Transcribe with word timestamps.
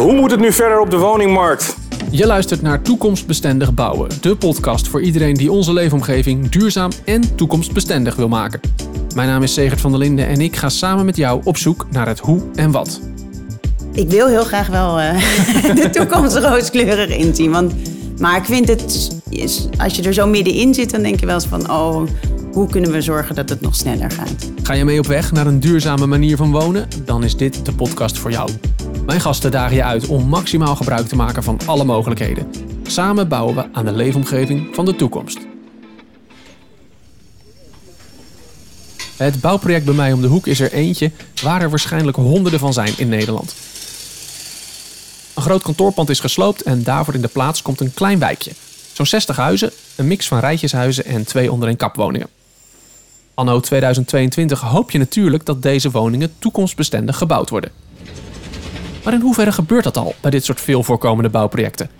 Hoe 0.00 0.12
moet 0.12 0.30
het 0.30 0.40
nu 0.40 0.52
verder 0.52 0.80
op 0.80 0.90
de 0.90 0.96
woningmarkt? 0.96 1.76
Je 2.10 2.26
luistert 2.26 2.62
naar 2.62 2.82
Toekomstbestendig 2.82 3.74
Bouwen, 3.74 4.08
de 4.20 4.36
podcast 4.36 4.88
voor 4.88 5.02
iedereen 5.02 5.34
die 5.34 5.52
onze 5.52 5.72
leefomgeving 5.72 6.48
duurzaam 6.48 6.90
en 7.04 7.36
toekomstbestendig 7.36 8.16
wil 8.16 8.28
maken. 8.28 8.60
Mijn 9.14 9.28
naam 9.28 9.42
is 9.42 9.54
Segert 9.54 9.80
van 9.80 9.90
der 9.90 10.00
Linden 10.00 10.26
en 10.26 10.40
ik 10.40 10.56
ga 10.56 10.68
samen 10.68 11.04
met 11.04 11.16
jou 11.16 11.40
op 11.44 11.56
zoek 11.56 11.86
naar 11.90 12.06
het 12.06 12.18
hoe 12.18 12.42
en 12.54 12.70
wat. 12.70 13.00
Ik 13.92 14.08
wil 14.08 14.26
heel 14.26 14.44
graag 14.44 14.66
wel 14.66 15.00
uh, 15.00 15.12
de 15.82 15.90
toekomst 15.90 16.36
rooskleurig 16.36 17.16
inzien. 17.16 17.50
Want, 17.50 17.72
maar 18.18 18.36
ik 18.36 18.44
vind 18.44 18.68
het, 18.68 19.10
als 19.78 19.96
je 19.96 20.02
er 20.02 20.14
zo 20.14 20.26
middenin 20.26 20.74
zit, 20.74 20.90
dan 20.90 21.02
denk 21.02 21.20
je 21.20 21.26
wel 21.26 21.34
eens 21.34 21.46
van, 21.46 21.70
oh, 21.70 22.02
hoe 22.52 22.68
kunnen 22.68 22.92
we 22.92 23.00
zorgen 23.00 23.34
dat 23.34 23.48
het 23.48 23.60
nog 23.60 23.74
sneller 23.74 24.10
gaat? 24.10 24.50
Ga 24.62 24.72
je 24.72 24.84
mee 24.84 24.98
op 24.98 25.06
weg 25.06 25.32
naar 25.32 25.46
een 25.46 25.60
duurzame 25.60 26.06
manier 26.06 26.36
van 26.36 26.50
wonen? 26.50 26.88
Dan 27.04 27.24
is 27.24 27.36
dit 27.36 27.66
de 27.66 27.72
podcast 27.72 28.18
voor 28.18 28.30
jou. 28.30 28.50
Mijn 29.06 29.20
gasten 29.20 29.50
dagen 29.50 29.76
je 29.76 29.84
uit 29.84 30.06
om 30.06 30.28
maximaal 30.28 30.76
gebruik 30.76 31.08
te 31.08 31.16
maken 31.16 31.42
van 31.42 31.58
alle 31.66 31.84
mogelijkheden. 31.84 32.50
Samen 32.82 33.28
bouwen 33.28 33.54
we 33.54 33.68
aan 33.72 33.84
de 33.84 33.92
leefomgeving 33.92 34.74
van 34.74 34.84
de 34.84 34.96
toekomst. 34.96 35.38
Het 39.16 39.40
bouwproject 39.40 39.84
bij 39.84 39.94
mij 39.94 40.12
om 40.12 40.20
de 40.20 40.26
hoek 40.26 40.46
is 40.46 40.60
er 40.60 40.72
eentje 40.72 41.10
waar 41.42 41.62
er 41.62 41.70
waarschijnlijk 41.70 42.16
honderden 42.16 42.60
van 42.60 42.72
zijn 42.72 42.98
in 42.98 43.08
Nederland. 43.08 43.54
Een 45.34 45.42
groot 45.42 45.62
kantoorpand 45.62 46.10
is 46.10 46.20
gesloopt 46.20 46.62
en 46.62 46.82
daarvoor 46.82 47.14
in 47.14 47.20
de 47.20 47.28
plaats 47.28 47.62
komt 47.62 47.80
een 47.80 47.94
klein 47.94 48.18
wijkje. 48.18 48.52
Zo'n 48.92 49.06
60 49.06 49.36
huizen, 49.36 49.70
een 49.96 50.06
mix 50.06 50.28
van 50.28 50.38
rijtjeshuizen 50.38 51.04
en 51.04 51.24
twee 51.24 51.52
onder 51.52 51.68
een 51.68 51.76
kapwoningen. 51.76 52.28
Anno 53.34 53.60
2022 53.60 54.60
hoop 54.60 54.90
je 54.90 54.98
natuurlijk 54.98 55.46
dat 55.46 55.62
deze 55.62 55.90
woningen 55.90 56.32
toekomstbestendig 56.38 57.16
gebouwd 57.16 57.50
worden. 57.50 57.70
Maar 59.04 59.12
in 59.12 59.20
hoeverre 59.20 59.52
gebeurt 59.52 59.84
dat 59.84 59.96
al 59.96 60.14
bij 60.20 60.30
dit 60.30 60.44
soort 60.44 60.60
veel 60.60 60.82
voorkomende 60.82 61.28
bouwprojecten? 61.28 61.90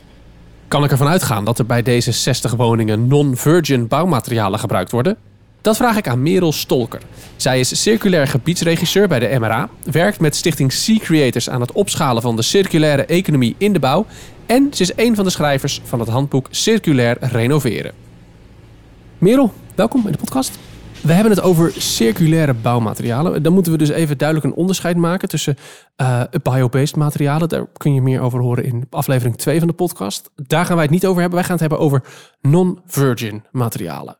Kan 0.68 0.84
ik 0.84 0.90
ervan 0.90 1.08
uitgaan 1.08 1.44
dat 1.44 1.58
er 1.58 1.66
bij 1.66 1.82
deze 1.82 2.12
60 2.12 2.54
woningen 2.54 3.06
non-virgin 3.06 3.88
bouwmaterialen 3.88 4.58
gebruikt 4.58 4.90
worden? 4.90 5.16
Dat 5.60 5.76
vraag 5.76 5.96
ik 5.96 6.08
aan 6.08 6.22
Merel 6.22 6.52
Stolker. 6.52 7.00
Zij 7.36 7.60
is 7.60 7.82
circulair 7.82 8.26
gebiedsregisseur 8.26 9.08
bij 9.08 9.18
de 9.18 9.38
MRA, 9.38 9.68
werkt 9.84 10.20
met 10.20 10.36
stichting 10.36 10.72
Sea 10.72 10.98
Creators 10.98 11.50
aan 11.50 11.60
het 11.60 11.72
opschalen 11.72 12.22
van 12.22 12.36
de 12.36 12.42
circulaire 12.42 13.04
economie 13.04 13.54
in 13.58 13.72
de 13.72 13.78
bouw 13.78 14.06
en 14.46 14.68
ze 14.72 14.82
is 14.82 14.92
een 14.96 15.14
van 15.14 15.24
de 15.24 15.30
schrijvers 15.30 15.80
van 15.84 16.00
het 16.00 16.08
handboek 16.08 16.46
Circulair 16.50 17.16
Renoveren. 17.20 17.92
Merel, 19.18 19.52
welkom 19.74 20.06
in 20.06 20.12
de 20.12 20.18
podcast. 20.18 20.58
We 21.02 21.12
hebben 21.12 21.32
het 21.32 21.42
over 21.42 21.72
circulaire 21.72 22.54
bouwmaterialen. 22.54 23.42
Dan 23.42 23.52
moeten 23.52 23.72
we 23.72 23.78
dus 23.78 23.88
even 23.88 24.18
duidelijk 24.18 24.48
een 24.48 24.60
onderscheid 24.60 24.96
maken 24.96 25.28
tussen 25.28 25.56
uh, 25.96 26.22
bio-based 26.42 26.96
materialen. 26.96 27.48
Daar 27.48 27.66
kun 27.76 27.94
je 27.94 28.02
meer 28.02 28.20
over 28.20 28.40
horen 28.40 28.64
in 28.64 28.86
aflevering 28.90 29.36
2 29.36 29.58
van 29.58 29.68
de 29.68 29.74
podcast. 29.74 30.30
Daar 30.34 30.64
gaan 30.64 30.74
wij 30.74 30.84
het 30.84 30.94
niet 30.94 31.06
over 31.06 31.20
hebben. 31.20 31.38
Wij 31.38 31.48
gaan 31.48 31.58
het 31.58 31.68
hebben 31.68 31.86
over 31.86 32.02
non-virgin 32.40 33.44
materialen. 33.50 34.18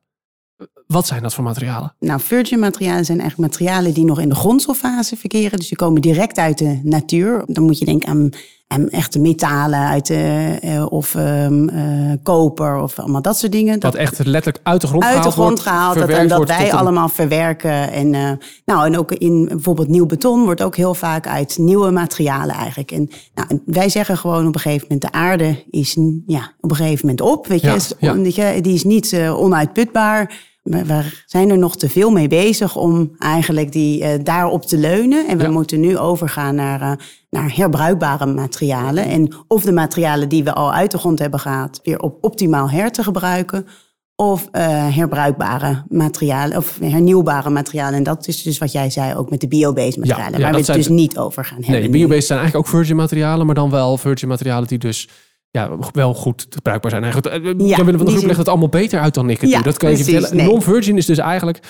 Wat 0.91 1.07
zijn 1.07 1.23
dat 1.23 1.35
voor 1.35 1.45
materialen? 1.45 1.95
Nou, 1.99 2.21
virgin 2.21 2.59
materialen 2.59 3.05
zijn 3.05 3.21
eigenlijk 3.21 3.51
materialen 3.51 3.95
die 3.95 4.05
nog 4.05 4.21
in 4.21 4.29
de 4.29 4.35
grondstoffase 4.35 5.17
verkeren. 5.17 5.59
Dus 5.59 5.69
die 5.69 5.77
komen 5.77 6.01
direct 6.01 6.39
uit 6.39 6.59
de 6.59 6.81
natuur. 6.83 7.43
Dan 7.47 7.65
moet 7.65 7.79
je 7.79 7.85
denken 7.85 8.09
aan 8.09 8.31
en 8.71 8.91
echte 8.91 9.19
metalen 9.19 9.79
uit 9.79 10.07
de, 10.07 10.59
uh, 10.65 10.87
of 10.93 11.15
um, 11.15 11.69
uh, 11.69 12.13
koper 12.23 12.77
of 12.83 12.99
allemaal 12.99 13.23
dat 13.23 13.39
soort 13.39 13.53
dingen. 13.53 13.81
Dat, 13.81 13.95
echt 13.95 14.25
letterlijk 14.25 14.59
uit 14.63 14.81
de 14.81 14.87
grond 14.87 15.05
uit 15.05 15.13
gehaald 15.13 15.35
de 15.35 15.41
grond 15.41 15.61
gehaald. 15.61 15.99
Dat, 15.99 16.09
en 16.09 16.29
dat 16.29 16.49
wij 16.49 16.73
allemaal 16.73 17.09
verwerken. 17.09 17.93
En, 17.93 18.13
uh, 18.13 18.31
nou, 18.65 18.87
en 18.87 18.99
ook 18.99 19.13
in 19.13 19.45
bijvoorbeeld 19.47 19.89
nieuw 19.89 20.07
beton 20.07 20.45
wordt 20.45 20.63
ook 20.63 20.77
heel 20.77 20.95
vaak 20.95 21.27
uit 21.27 21.59
nieuwe 21.59 21.91
materialen 21.91 22.55
eigenlijk. 22.55 22.91
En 22.91 23.11
nou, 23.35 23.61
wij 23.67 23.89
zeggen 23.89 24.17
gewoon 24.17 24.47
op 24.47 24.55
een 24.55 24.61
gegeven 24.61 24.87
moment: 24.89 25.13
de 25.13 25.19
aarde 25.19 25.65
is 25.71 25.97
ja, 26.27 26.53
op 26.61 26.71
een 26.71 26.77
gegeven 26.77 27.01
moment 27.07 27.21
op. 27.21 27.47
Weet 27.47 27.61
je, 27.61 27.67
ja, 27.67 27.75
is, 27.75 27.93
ja. 27.99 28.17
weet 28.17 28.35
je 28.35 28.59
die 28.61 28.75
is 28.75 28.85
niet 28.85 29.17
onuitputbaar 29.17 30.50
we 30.63 31.23
zijn 31.27 31.51
er 31.51 31.59
nog 31.59 31.77
te 31.77 31.89
veel 31.89 32.11
mee 32.11 32.29
bezig 32.29 32.77
om 32.77 33.11
eigenlijk 33.19 33.73
die, 33.73 34.03
uh, 34.03 34.09
daarop 34.23 34.67
te 34.67 34.79
leunen. 34.79 35.29
En 35.29 35.39
we 35.39 35.49
moeten 35.49 35.81
nu 35.81 35.99
overgaan 35.99 36.55
naar, 36.55 36.81
uh, 36.81 36.93
naar 37.31 37.57
herbruikbare 37.57 38.27
materialen. 38.27 39.05
En 39.05 39.35
of 39.47 39.63
de 39.63 39.73
materialen 39.73 40.29
die 40.29 40.45
we 40.45 40.53
al 40.53 40.73
uit 40.73 40.91
de 40.91 40.99
grond 40.99 41.19
hebben 41.19 41.41
gehaald 41.41 41.81
weer 41.83 41.99
op 41.99 42.19
optimaal 42.21 42.71
her 42.71 42.91
te 42.91 43.03
gebruiken. 43.03 43.67
Of 44.15 44.49
uh, 44.53 44.97
herbruikbare 44.97 45.85
materialen 45.89 46.57
of 46.57 46.79
hernieuwbare 46.81 47.51
materialen. 47.51 47.95
En 47.95 48.03
dat 48.03 48.29
is 48.29 48.43
dus 48.43 48.59
wat 48.59 48.73
jij 48.73 48.91
zei 48.91 49.15
ook 49.15 49.31
met 49.31 49.41
de 49.41 49.49
biobased 49.49 49.97
materialen. 49.97 50.33
Ja, 50.33 50.45
waar 50.45 50.53
we 50.53 50.59
het 50.59 50.67
dus 50.67 50.89
niet 50.89 51.19
over 51.19 51.45
gaan 51.45 51.63
hebben. 51.63 51.81
Nee, 51.81 51.91
biobased 51.91 52.27
zijn 52.27 52.39
eigenlijk 52.39 52.69
ook 52.69 52.75
virgin 52.75 52.97
materialen, 52.97 53.47
maar 53.47 53.55
dan 53.55 53.71
wel 53.71 53.97
virgin 53.97 54.29
materialen 54.29 54.69
die 54.69 54.79
dus 54.79 55.09
ja, 55.51 55.79
wel 55.93 56.15
goed 56.15 56.47
gebruikbaar 56.51 56.91
zijn. 56.91 57.03
Eigenlijk, 57.03 57.35
eh, 57.35 57.45
ja, 57.45 57.77
Jan 57.77 57.85
Willem 57.85 57.97
van 57.97 58.07
de 58.07 58.13
Groep 58.13 58.27
legt 58.27 58.39
het 58.39 58.49
allemaal 58.49 58.69
beter 58.69 59.01
uit 59.01 59.15
dan 59.15 59.31
ik 59.31 59.41
het 59.41 59.51
ja, 59.51 59.55
doe. 59.55 59.65
Dat 59.65 59.77
kan 59.77 59.91
je 59.91 59.97
vertellen. 59.97 60.37
Nee. 60.37 60.47
Non-virgin 60.47 60.97
is 60.97 61.07
dus 61.07 61.19
eigenlijk 61.19 61.61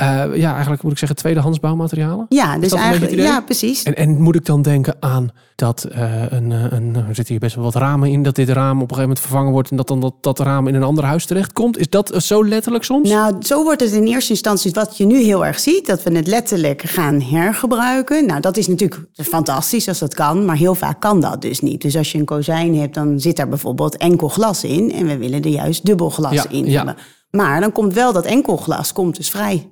uh, 0.00 0.36
ja, 0.36 0.52
eigenlijk 0.52 0.82
moet 0.82 0.92
ik 0.92 0.98
zeggen 0.98 1.16
tweedehands 1.16 1.60
bouwmaterialen. 1.60 2.26
Ja, 2.28 2.58
dus 2.58 2.72
eigenlijk, 2.72 3.14
ja, 3.14 3.40
precies. 3.40 3.82
En, 3.82 3.96
en 3.96 4.20
moet 4.20 4.34
ik 4.34 4.44
dan 4.44 4.62
denken 4.62 4.96
aan 5.00 5.30
dat 5.54 5.88
uh, 5.92 6.32
een, 6.32 6.50
een, 6.50 6.94
er 6.94 7.04
zitten 7.06 7.26
hier 7.26 7.38
best 7.38 7.54
wel 7.54 7.64
wat 7.64 7.74
ramen 7.74 8.10
in, 8.10 8.22
dat 8.22 8.34
dit 8.34 8.48
raam 8.48 8.82
op 8.82 8.90
een 8.90 8.96
gegeven 8.96 9.02
moment 9.02 9.20
vervangen 9.20 9.52
wordt 9.52 9.70
en 9.70 9.76
dat 9.76 9.88
dan 9.88 10.00
dat, 10.00 10.14
dat 10.20 10.38
raam 10.38 10.66
in 10.68 10.74
een 10.74 10.82
ander 10.82 11.04
huis 11.04 11.26
terechtkomt? 11.26 11.78
Is 11.78 11.88
dat 11.88 12.22
zo 12.22 12.44
letterlijk 12.44 12.84
soms? 12.84 13.10
Nou, 13.10 13.34
zo 13.40 13.62
wordt 13.64 13.80
het 13.80 13.92
in 13.92 14.06
eerste 14.06 14.30
instantie 14.30 14.70
wat 14.72 14.96
je 14.96 15.06
nu 15.06 15.22
heel 15.22 15.46
erg 15.46 15.60
ziet, 15.60 15.86
dat 15.86 16.02
we 16.02 16.16
het 16.16 16.26
letterlijk 16.26 16.82
gaan 16.82 17.20
hergebruiken. 17.20 18.26
Nou, 18.26 18.40
dat 18.40 18.56
is 18.56 18.66
natuurlijk 18.66 19.06
fantastisch 19.12 19.88
als 19.88 19.98
dat 19.98 20.14
kan, 20.14 20.44
maar 20.44 20.56
heel 20.56 20.74
vaak 20.74 21.00
kan 21.00 21.20
dat 21.20 21.42
dus 21.42 21.60
niet. 21.60 21.82
Dus 21.82 21.96
als 21.96 22.12
je 22.12 22.18
een 22.18 22.24
kozijn 22.24 22.76
hebt, 22.76 22.94
dan 22.94 23.20
zit 23.20 23.36
daar 23.36 23.48
bijvoorbeeld 23.48 23.96
enkel 23.96 24.28
glas 24.28 24.64
in 24.64 24.92
en 24.92 25.06
we 25.06 25.18
willen 25.18 25.42
er 25.42 25.50
juist 25.50 25.86
dubbel 25.86 26.10
glas 26.10 26.32
ja, 26.32 26.48
in 26.48 26.64
ja. 26.64 26.76
hebben. 26.76 26.96
Maar 27.30 27.60
dan 27.60 27.72
komt 27.72 27.92
wel 27.92 28.12
dat 28.12 28.24
enkel 28.24 28.56
glas 28.56 28.92
komt 28.92 29.16
dus 29.16 29.30
vrij. 29.30 29.71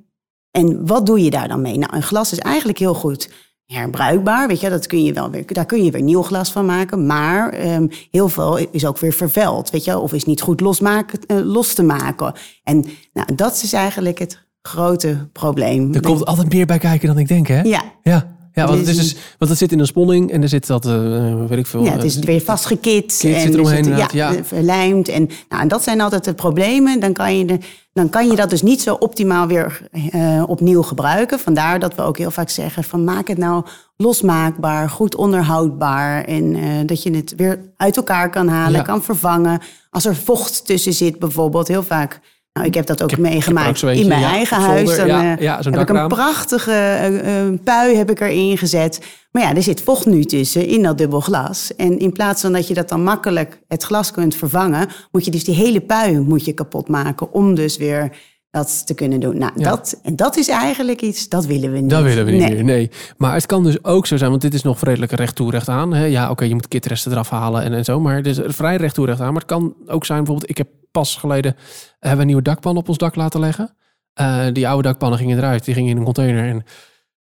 En 0.51 0.87
wat 0.87 1.07
doe 1.07 1.25
je 1.25 1.31
daar 1.31 1.49
dan 1.49 1.61
mee? 1.61 1.79
Nou, 1.79 1.97
een 1.97 2.03
glas 2.03 2.33
is 2.33 2.39
eigenlijk 2.39 2.79
heel 2.79 2.95
goed 2.95 3.31
herbruikbaar. 3.67 4.49
Weet 4.49 4.61
je, 4.61 4.71
dat 4.71 4.87
kun 4.87 5.05
je 5.05 5.13
wel 5.13 5.31
weer, 5.31 5.45
daar 5.47 5.67
kun 5.67 5.85
je 5.85 5.91
weer 5.91 6.03
nieuw 6.03 6.23
glas 6.23 6.53
van 6.53 6.67
maken. 6.67 7.07
Maar 7.07 7.67
um, 7.67 7.89
heel 8.11 8.29
veel 8.29 8.57
is 8.71 8.87
ook 8.87 8.99
weer 8.99 9.13
vervuild. 9.13 9.71
Weet 9.71 9.85
je, 9.85 9.99
of 9.99 10.13
is 10.13 10.25
niet 10.25 10.41
goed 10.41 10.61
losmaken, 10.61 11.19
uh, 11.27 11.41
los 11.45 11.75
te 11.75 11.83
maken. 11.83 12.33
En 12.63 12.85
nou, 13.13 13.35
dat 13.35 13.61
is 13.63 13.73
eigenlijk 13.73 14.19
het 14.19 14.49
grote 14.63 15.29
probleem. 15.33 15.95
Er 15.95 16.01
komt 16.01 16.27
altijd 16.27 16.53
meer 16.53 16.67
bij 16.67 16.79
kijken 16.79 17.09
dan 17.09 17.19
ik 17.19 17.29
denk, 17.29 17.47
hè? 17.47 17.61
Ja. 17.61 17.83
Ja. 18.03 18.39
Ja, 18.53 18.67
want 18.67 18.79
het, 18.79 18.89
is 18.89 18.97
dus, 18.97 19.17
want 19.39 19.51
het 19.51 19.61
zit 19.61 19.73
in 19.73 19.79
een 19.79 19.87
sponning 19.87 20.31
en 20.31 20.43
er 20.43 20.49
zit 20.49 20.67
dat, 20.67 20.87
uh, 20.87 21.47
weet 21.47 21.59
ik 21.59 21.67
veel. 21.67 21.85
Ja, 21.85 21.93
het 21.93 22.05
is 22.05 22.19
weer 22.19 22.41
vastgekit. 22.41 23.17
Kit 23.19 23.35
en 23.35 23.41
zit 23.41 23.55
eromheen. 23.55 23.85
Zit, 23.85 23.97
ja, 23.97 24.09
ja, 24.13 24.45
verlijmd. 24.45 25.09
En, 25.09 25.29
nou, 25.49 25.63
en 25.63 25.69
dat 25.69 25.83
zijn 25.83 26.01
altijd 26.01 26.25
de 26.25 26.35
problemen. 26.35 27.01
Dan 27.01 27.13
kan 27.13 27.39
je, 27.39 27.45
de, 27.45 27.59
dan 27.93 28.09
kan 28.09 28.27
je 28.27 28.37
dat 28.37 28.51
dus 28.51 28.63
niet 28.63 28.83
zo 28.83 28.95
optimaal 28.95 29.47
weer 29.47 29.89
uh, 30.15 30.43
opnieuw 30.47 30.83
gebruiken. 30.83 31.39
Vandaar 31.39 31.79
dat 31.79 31.95
we 31.95 32.03
ook 32.03 32.19
heel 32.19 32.31
vaak 32.31 32.49
zeggen 32.49 32.85
van 32.85 33.05
maak 33.05 33.29
het 33.29 33.39
nou 33.39 33.65
losmaakbaar, 33.97 34.91
goed 34.91 35.15
onderhoudbaar. 35.15 36.25
En 36.25 36.57
uh, 36.57 36.65
dat 36.87 37.03
je 37.03 37.11
het 37.11 37.35
weer 37.37 37.73
uit 37.77 37.97
elkaar 37.97 38.31
kan 38.31 38.49
halen, 38.49 38.79
ja. 38.79 38.83
kan 38.83 39.03
vervangen. 39.03 39.61
Als 39.91 40.05
er 40.05 40.17
vocht 40.17 40.67
tussen 40.67 40.93
zit 40.93 41.19
bijvoorbeeld, 41.19 41.69
heel 41.69 41.83
vaak 41.83 42.21
nou, 42.53 42.67
ik 42.67 42.75
heb 42.75 42.87
dat 42.87 43.03
ook 43.03 43.11
heb, 43.11 43.19
meegemaakt 43.19 43.85
ook 43.85 43.91
in 43.91 44.09
mijn 44.09 44.21
ja, 44.21 44.31
eigen 44.31 44.57
zolder, 44.57 44.75
huis. 44.75 44.97
Dan 44.97 45.07
ja, 45.07 45.39
uh, 45.39 45.43
ja, 45.43 45.61
heb 45.63 45.77
ik 45.81 45.89
een 45.89 46.09
prachtige 46.09 47.11
uh, 47.25 47.59
pui 47.65 47.97
heb 47.97 48.11
ik 48.11 48.21
erin 48.21 48.59
gezet. 48.59 49.01
Maar 49.31 49.43
ja, 49.43 49.55
er 49.55 49.63
zit 49.63 49.81
vocht 49.81 50.07
nu 50.07 50.25
tussen 50.25 50.67
in 50.67 50.83
dat 50.83 50.99
dubbel 50.99 51.21
glas. 51.21 51.75
En 51.77 51.99
in 51.99 52.13
plaats 52.13 52.41
van 52.41 52.53
dat 52.53 52.69
je 52.69 52.75
dat 52.75 52.89
dan 52.89 53.03
makkelijk 53.03 53.61
het 53.69 53.83
glas 53.83 54.11
kunt 54.11 54.35
vervangen... 54.35 54.89
moet 55.11 55.25
je 55.25 55.31
dus 55.31 55.45
die 55.45 55.55
hele 55.55 55.81
pui 55.81 56.19
moet 56.19 56.45
je 56.45 56.53
kapot 56.53 56.89
maken 56.89 57.33
om 57.33 57.55
dus 57.55 57.77
weer 57.77 58.17
dat 58.51 58.87
te 58.87 58.95
kunnen 58.95 59.21
doen. 59.21 59.39
Nou, 59.39 59.53
ja. 59.57 59.71
dat, 59.71 60.01
en 60.03 60.17
dat 60.17 60.37
is 60.37 60.49
eigenlijk 60.49 61.01
iets, 61.01 61.29
dat 61.29 61.47
willen 61.47 61.73
we 61.73 61.79
niet. 61.79 61.91
Dat 61.91 62.03
willen 62.03 62.25
we 62.25 62.31
niet 62.31 62.41
nee. 62.41 62.55
meer, 62.55 62.65
nee. 62.65 62.91
Maar 63.17 63.35
het 63.35 63.47
kan 63.47 63.65
dus 63.65 63.85
ook 63.85 64.07
zo 64.07 64.17
zijn, 64.17 64.31
want 64.31 64.43
dit 64.43 64.55
is 64.55 64.63
nog 64.63 64.83
redelijk 64.83 65.13
recht 65.13 65.35
toe 65.35 65.51
recht 65.51 65.69
aan. 65.69 65.95
Hè? 65.95 66.05
Ja, 66.05 66.23
oké, 66.23 66.33
okay, 66.33 66.49
je 66.49 66.55
moet 66.55 66.69
kitresten 66.69 67.13
eraf 67.13 67.31
halen 67.31 67.63
en, 67.63 67.73
en 67.73 67.85
zo, 67.85 68.01
maar 68.01 68.17
het 68.17 68.27
is 68.27 68.41
vrij 68.45 68.77
recht 68.77 68.95
toe 68.95 69.07
recht 69.07 69.21
aan. 69.21 69.33
Maar 69.33 69.43
het 69.43 69.51
kan 69.51 69.75
ook 69.87 70.05
zijn, 70.05 70.19
bijvoorbeeld, 70.19 70.51
ik 70.51 70.59
heb 70.59 70.69
pas 70.91 71.17
geleden 71.17 71.57
hebben 71.91 72.11
we 72.11 72.21
een 72.21 72.27
nieuwe 72.27 72.43
dakpan 72.43 72.77
op 72.77 72.89
ons 72.89 72.99
dak 72.99 73.15
laten 73.15 73.41
leggen. 73.41 73.75
Uh, 74.21 74.47
die 74.53 74.69
oude 74.69 74.89
dakpannen 74.89 75.19
gingen 75.19 75.39
eruit, 75.39 75.65
die 75.65 75.75
gingen 75.75 75.91
in 75.91 75.97
een 75.97 76.05
container 76.05 76.49
en 76.49 76.65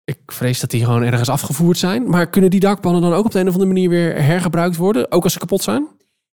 ik 0.03 0.19
vrees 0.25 0.59
dat 0.59 0.69
die 0.69 0.85
gewoon 0.85 1.03
ergens 1.03 1.29
afgevoerd 1.29 1.77
zijn. 1.77 2.09
Maar 2.09 2.29
kunnen 2.29 2.49
die 2.49 2.59
dakpannen 2.59 3.01
dan 3.01 3.13
ook 3.13 3.25
op 3.25 3.31
de 3.31 3.39
een 3.39 3.47
of 3.47 3.53
andere 3.53 3.73
manier 3.73 3.89
weer 3.89 4.23
hergebruikt 4.23 4.75
worden, 4.75 5.11
ook 5.11 5.23
als 5.23 5.33
ze 5.33 5.39
kapot 5.39 5.63
zijn? 5.63 5.87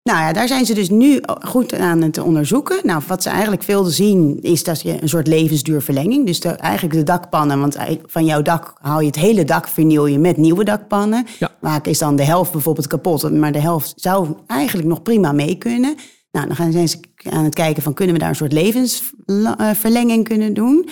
Nou 0.03 0.19
ja, 0.19 0.33
daar 0.33 0.47
zijn 0.47 0.65
ze 0.65 0.73
dus 0.73 0.89
nu 0.89 1.21
goed 1.45 1.73
aan 1.73 2.01
het 2.01 2.17
onderzoeken. 2.17 2.79
Nou, 2.83 3.01
wat 3.07 3.23
ze 3.23 3.29
eigenlijk 3.29 3.63
veel 3.63 3.83
zien 3.83 4.39
is 4.41 4.63
dat 4.63 4.81
je 4.81 5.01
een 5.01 5.09
soort 5.09 5.27
levensduurverlenging. 5.27 6.25
Dus 6.25 6.39
de, 6.39 6.49
eigenlijk 6.49 6.95
de 6.95 7.03
dakpannen, 7.03 7.59
want 7.59 7.77
van 8.05 8.25
jouw 8.25 8.41
dak 8.41 8.73
haal 8.79 8.99
je 8.99 9.05
het 9.05 9.15
hele 9.15 9.45
dak, 9.45 9.67
vernieuw 9.67 10.07
je 10.07 10.19
met 10.19 10.37
nieuwe 10.37 10.63
dakpannen. 10.63 11.25
Ja. 11.39 11.51
Vaak 11.61 11.85
is 11.87 11.97
dan 11.97 12.15
de 12.15 12.23
helft 12.23 12.51
bijvoorbeeld 12.51 12.87
kapot, 12.87 13.31
maar 13.31 13.51
de 13.51 13.59
helft 13.59 13.93
zou 13.95 14.27
eigenlijk 14.47 14.87
nog 14.87 15.01
prima 15.01 15.31
mee 15.31 15.55
kunnen. 15.55 15.95
Nou, 16.31 16.47
dan 16.47 16.55
gaan, 16.55 16.71
zijn 16.71 16.89
ze 16.89 16.99
aan 17.29 17.43
het 17.43 17.55
kijken 17.55 17.83
van 17.83 17.93
kunnen 17.93 18.13
we 18.13 18.19
daar 18.21 18.29
een 18.29 18.35
soort 18.35 18.53
levensverlenging 18.53 20.23
kunnen 20.27 20.53
doen. 20.53 20.89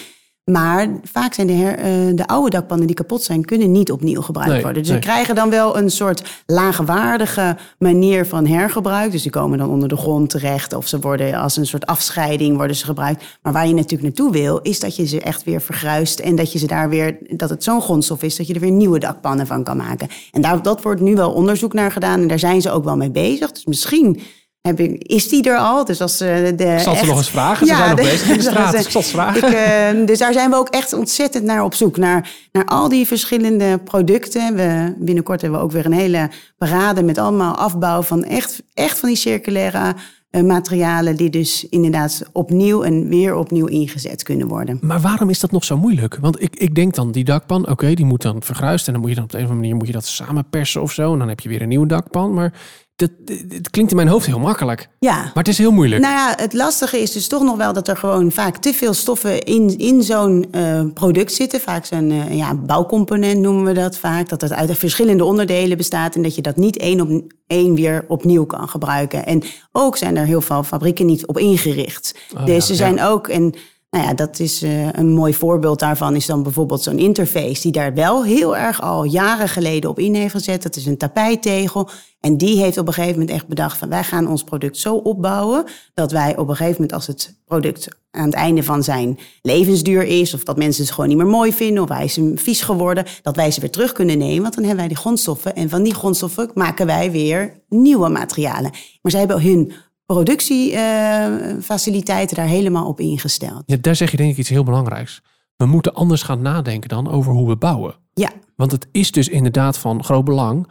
Maar 0.49 0.87
vaak 1.03 1.33
zijn 1.33 1.47
de, 1.47 1.53
her, 1.53 1.77
eh, 1.77 2.15
de 2.15 2.27
oude 2.27 2.49
dakpannen 2.49 2.87
die 2.87 2.95
kapot 2.95 3.23
zijn, 3.23 3.45
kunnen 3.45 3.71
niet 3.71 3.91
opnieuw 3.91 4.21
gebruikt 4.21 4.61
worden. 4.63 4.83
Dus 4.83 4.91
we 4.91 4.99
krijgen 4.99 5.35
dan 5.35 5.49
wel 5.49 5.77
een 5.77 5.89
soort 5.89 6.43
laagwaardige 6.45 7.57
manier 7.77 8.25
van 8.25 8.45
hergebruik. 8.45 9.11
Dus 9.11 9.21
die 9.21 9.31
komen 9.31 9.57
dan 9.57 9.69
onder 9.69 9.89
de 9.89 9.97
grond 9.97 10.29
terecht. 10.29 10.73
Of 10.73 10.87
ze 10.87 10.99
worden 10.99 11.33
als 11.33 11.57
een 11.57 11.65
soort 11.65 11.85
afscheiding 11.85 12.57
worden 12.57 12.75
ze 12.75 12.85
gebruikt. 12.85 13.23
Maar 13.41 13.53
waar 13.53 13.67
je 13.67 13.73
natuurlijk 13.73 14.03
naartoe 14.03 14.31
wil, 14.31 14.59
is 14.59 14.79
dat 14.79 14.95
je 14.95 15.05
ze 15.05 15.21
echt 15.21 15.43
weer 15.43 15.61
vergruist. 15.61 16.19
En 16.19 16.35
dat 16.35 16.51
je 16.51 16.59
ze 16.59 16.67
daar 16.67 16.89
weer, 16.89 17.17
dat 17.29 17.49
het 17.49 17.63
zo'n 17.63 17.81
grondstof 17.81 18.23
is 18.23 18.35
dat 18.35 18.47
je 18.47 18.53
er 18.53 18.59
weer 18.59 18.71
nieuwe 18.71 18.99
dakpannen 18.99 19.47
van 19.47 19.63
kan 19.63 19.77
maken. 19.77 20.07
En 20.31 20.41
daar, 20.41 20.61
dat 20.61 20.81
wordt 20.81 21.01
nu 21.01 21.15
wel 21.15 21.31
onderzoek 21.31 21.73
naar 21.73 21.91
gedaan. 21.91 22.21
En 22.21 22.27
daar 22.27 22.39
zijn 22.39 22.61
ze 22.61 22.71
ook 22.71 22.83
wel 22.83 22.97
mee 22.97 23.11
bezig. 23.11 23.51
Dus 23.51 23.65
misschien 23.65 24.19
heb 24.61 24.79
ik, 24.79 25.03
is 25.03 25.29
die 25.29 25.49
er 25.49 25.57
al? 25.57 25.85
Dus 25.85 26.01
als 26.01 26.21
uh, 26.21 26.29
de. 26.55 26.73
Ik 26.73 26.79
zal 26.79 26.95
ze 26.95 27.05
nog 27.05 27.17
eens 27.17 27.29
vragen. 27.29 27.67
Ze 27.67 27.75
zijn 27.75 27.89
nog 27.89 27.99
bezig 27.99 28.29
in 28.29 28.37
de 28.37 28.41
straat. 28.51 28.73
Ik 28.73 28.89
zal 28.89 29.01
vragen. 29.01 29.47
Ik, 29.47 29.97
uh, 29.99 30.05
dus 30.05 30.19
daar 30.19 30.33
zijn 30.33 30.49
we 30.49 30.55
ook 30.55 30.69
echt 30.69 30.93
ontzettend 30.93 31.43
naar 31.43 31.63
op 31.63 31.73
zoek. 31.73 31.97
Naar, 31.97 32.29
naar 32.51 32.65
al 32.65 32.89
die 32.89 33.07
verschillende 33.07 33.77
producten. 33.77 34.55
We, 34.55 34.95
binnenkort 34.97 35.41
hebben 35.41 35.59
we 35.59 35.65
ook 35.65 35.71
weer 35.71 35.85
een 35.85 35.91
hele 35.91 36.29
parade 36.57 37.03
met 37.03 37.17
allemaal 37.17 37.55
afbouw 37.55 38.01
van 38.01 38.23
echt, 38.23 38.63
echt 38.73 38.99
van 38.99 39.09
die 39.09 39.17
circulaire 39.17 39.95
uh, 40.31 40.43
materialen. 40.43 41.15
Die 41.15 41.29
dus 41.29 41.69
inderdaad 41.69 42.23
opnieuw 42.31 42.83
en 42.83 43.07
weer 43.07 43.35
opnieuw 43.35 43.65
ingezet 43.65 44.23
kunnen 44.23 44.47
worden. 44.47 44.77
Maar 44.81 44.99
waarom 44.99 45.29
is 45.29 45.39
dat 45.39 45.51
nog 45.51 45.63
zo 45.63 45.77
moeilijk? 45.77 46.17
Want 46.21 46.41
ik, 46.41 46.55
ik 46.55 46.75
denk 46.75 46.95
dan 46.95 47.11
die 47.11 47.23
dakpan, 47.23 47.69
oké, 47.69 47.93
die 47.93 48.05
moet 48.05 48.21
dan 48.21 48.43
vergruist. 48.43 48.87
En 48.87 48.93
dan 48.93 49.01
moet 49.01 49.09
je 49.09 49.15
dan 49.15 49.25
op 49.25 49.33
een 49.33 49.37
of 49.37 49.45
andere 49.45 49.61
manier 49.61 49.75
moet 49.75 49.87
je 49.87 49.93
dat 49.93 50.05
samenpersen 50.05 50.81
of 50.81 50.91
zo. 50.91 51.13
En 51.13 51.19
dan 51.19 51.27
heb 51.27 51.39
je 51.39 51.49
weer 51.49 51.61
een 51.61 51.67
nieuwe 51.67 51.87
dakpan. 51.87 52.33
Maar 52.33 52.53
dat, 52.99 53.09
het 53.49 53.69
klinkt 53.69 53.91
in 53.91 53.97
mijn 53.97 54.07
hoofd 54.07 54.25
heel 54.25 54.39
makkelijk. 54.39 54.89
Ja. 54.99 55.15
Maar 55.15 55.31
het 55.33 55.47
is 55.47 55.57
heel 55.57 55.71
moeilijk. 55.71 56.01
Nou 56.01 56.13
ja, 56.13 56.33
het 56.35 56.53
lastige 56.53 56.99
is 57.01 57.11
dus 57.11 57.27
toch 57.27 57.43
nog 57.43 57.57
wel 57.57 57.73
dat 57.73 57.87
er 57.87 57.97
gewoon 57.97 58.31
vaak 58.31 58.57
te 58.57 58.73
veel 58.73 58.93
stoffen 58.93 59.43
in, 59.43 59.77
in 59.77 60.03
zo'n 60.03 60.47
uh, 60.51 60.81
product 60.93 61.33
zitten. 61.33 61.59
Vaak 61.59 61.85
zo'n 61.85 62.11
uh, 62.11 62.37
ja, 62.37 62.55
bouwcomponent 62.55 63.39
noemen 63.39 63.63
we 63.63 63.73
dat 63.73 63.97
vaak. 63.97 64.29
Dat 64.29 64.41
het 64.41 64.53
uit 64.53 64.77
verschillende 64.77 65.23
onderdelen 65.23 65.77
bestaat 65.77 66.15
en 66.15 66.21
dat 66.21 66.35
je 66.35 66.41
dat 66.41 66.55
niet 66.55 66.77
één 66.77 67.01
op 67.01 67.33
één 67.47 67.75
weer 67.75 68.05
opnieuw 68.07 68.45
kan 68.45 68.69
gebruiken. 68.69 69.25
En 69.25 69.43
ook 69.71 69.97
zijn 69.97 70.17
er 70.17 70.25
heel 70.25 70.41
veel 70.41 70.63
fabrieken 70.63 71.05
niet 71.05 71.25
op 71.25 71.37
ingericht. 71.37 72.19
Oh, 72.35 72.45
dus 72.45 72.65
ja, 72.65 72.69
er 72.69 72.77
zijn 72.77 72.95
ja. 72.95 73.07
ook. 73.07 73.27
En 73.27 73.53
nou 73.89 74.05
ja, 74.05 74.13
dat 74.13 74.39
is 74.39 74.63
uh, 74.63 74.91
een 74.91 75.09
mooi 75.09 75.33
voorbeeld 75.33 75.79
daarvan 75.79 76.15
is 76.15 76.25
dan 76.25 76.43
bijvoorbeeld 76.43 76.81
zo'n 76.81 76.99
interface 76.99 77.61
die 77.61 77.71
daar 77.71 77.93
wel 77.93 78.23
heel 78.23 78.57
erg 78.57 78.81
al 78.81 79.03
jaren 79.03 79.49
geleden 79.49 79.89
op 79.89 79.99
in 79.99 80.15
heeft 80.15 80.31
gezet. 80.31 80.63
Dat 80.63 80.75
is 80.75 80.85
een 80.85 80.97
tapijttegel. 80.97 81.89
En 82.19 82.37
die 82.37 82.59
heeft 82.59 82.77
op 82.77 82.87
een 82.87 82.93
gegeven 82.93 83.19
moment 83.19 83.37
echt 83.37 83.47
bedacht 83.47 83.77
van 83.77 83.89
wij 83.89 84.03
gaan 84.03 84.27
ons 84.27 84.43
product 84.43 84.77
zo 84.77 84.95
opbouwen 84.95 85.63
dat 85.93 86.11
wij 86.11 86.37
op 86.37 86.49
een 86.49 86.55
gegeven 86.55 86.81
moment 86.81 86.93
als 86.93 87.07
het 87.07 87.37
product 87.45 87.87
aan 88.11 88.25
het 88.25 88.33
einde 88.33 88.63
van 88.63 88.83
zijn 88.83 89.19
levensduur 89.41 90.03
is 90.03 90.33
of 90.33 90.43
dat 90.43 90.57
mensen 90.57 90.83
het 90.83 90.91
gewoon 90.91 91.09
niet 91.09 91.17
meer 91.17 91.27
mooi 91.27 91.53
vinden 91.53 91.83
of 91.83 91.89
hij 91.89 92.05
is 92.05 92.19
vies 92.35 92.61
geworden, 92.61 93.05
dat 93.21 93.35
wij 93.35 93.51
ze 93.51 93.59
weer 93.59 93.71
terug 93.71 93.91
kunnen 93.91 94.17
nemen. 94.17 94.41
Want 94.41 94.53
dan 94.53 94.63
hebben 94.63 94.79
wij 94.79 94.87
die 94.87 94.97
grondstoffen 94.97 95.55
en 95.55 95.69
van 95.69 95.83
die 95.83 95.93
grondstoffen 95.93 96.51
maken 96.53 96.85
wij 96.85 97.11
weer 97.11 97.61
nieuwe 97.69 98.09
materialen. 98.09 98.71
Maar 99.01 99.11
zij 99.11 99.19
hebben 99.19 99.41
hun 99.41 99.73
productiefaciliteiten 100.13 102.35
daar 102.35 102.45
helemaal 102.45 102.87
op 102.87 102.99
ingesteld. 102.99 103.63
Ja, 103.65 103.77
daar 103.81 103.95
zeg 103.95 104.11
je 104.11 104.17
denk 104.17 104.31
ik 104.31 104.37
iets 104.37 104.49
heel 104.49 104.63
belangrijks. 104.63 105.21
We 105.55 105.65
moeten 105.65 105.93
anders 105.93 106.23
gaan 106.23 106.41
nadenken 106.41 106.89
dan 106.89 107.11
over 107.11 107.31
hoe 107.31 107.47
we 107.47 107.55
bouwen. 107.55 107.95
Ja. 108.13 108.31
Want 108.55 108.71
het 108.71 108.87
is 108.91 109.11
dus 109.11 109.27
inderdaad 109.27 109.77
van 109.77 110.03
groot 110.03 110.25
belang 110.25 110.69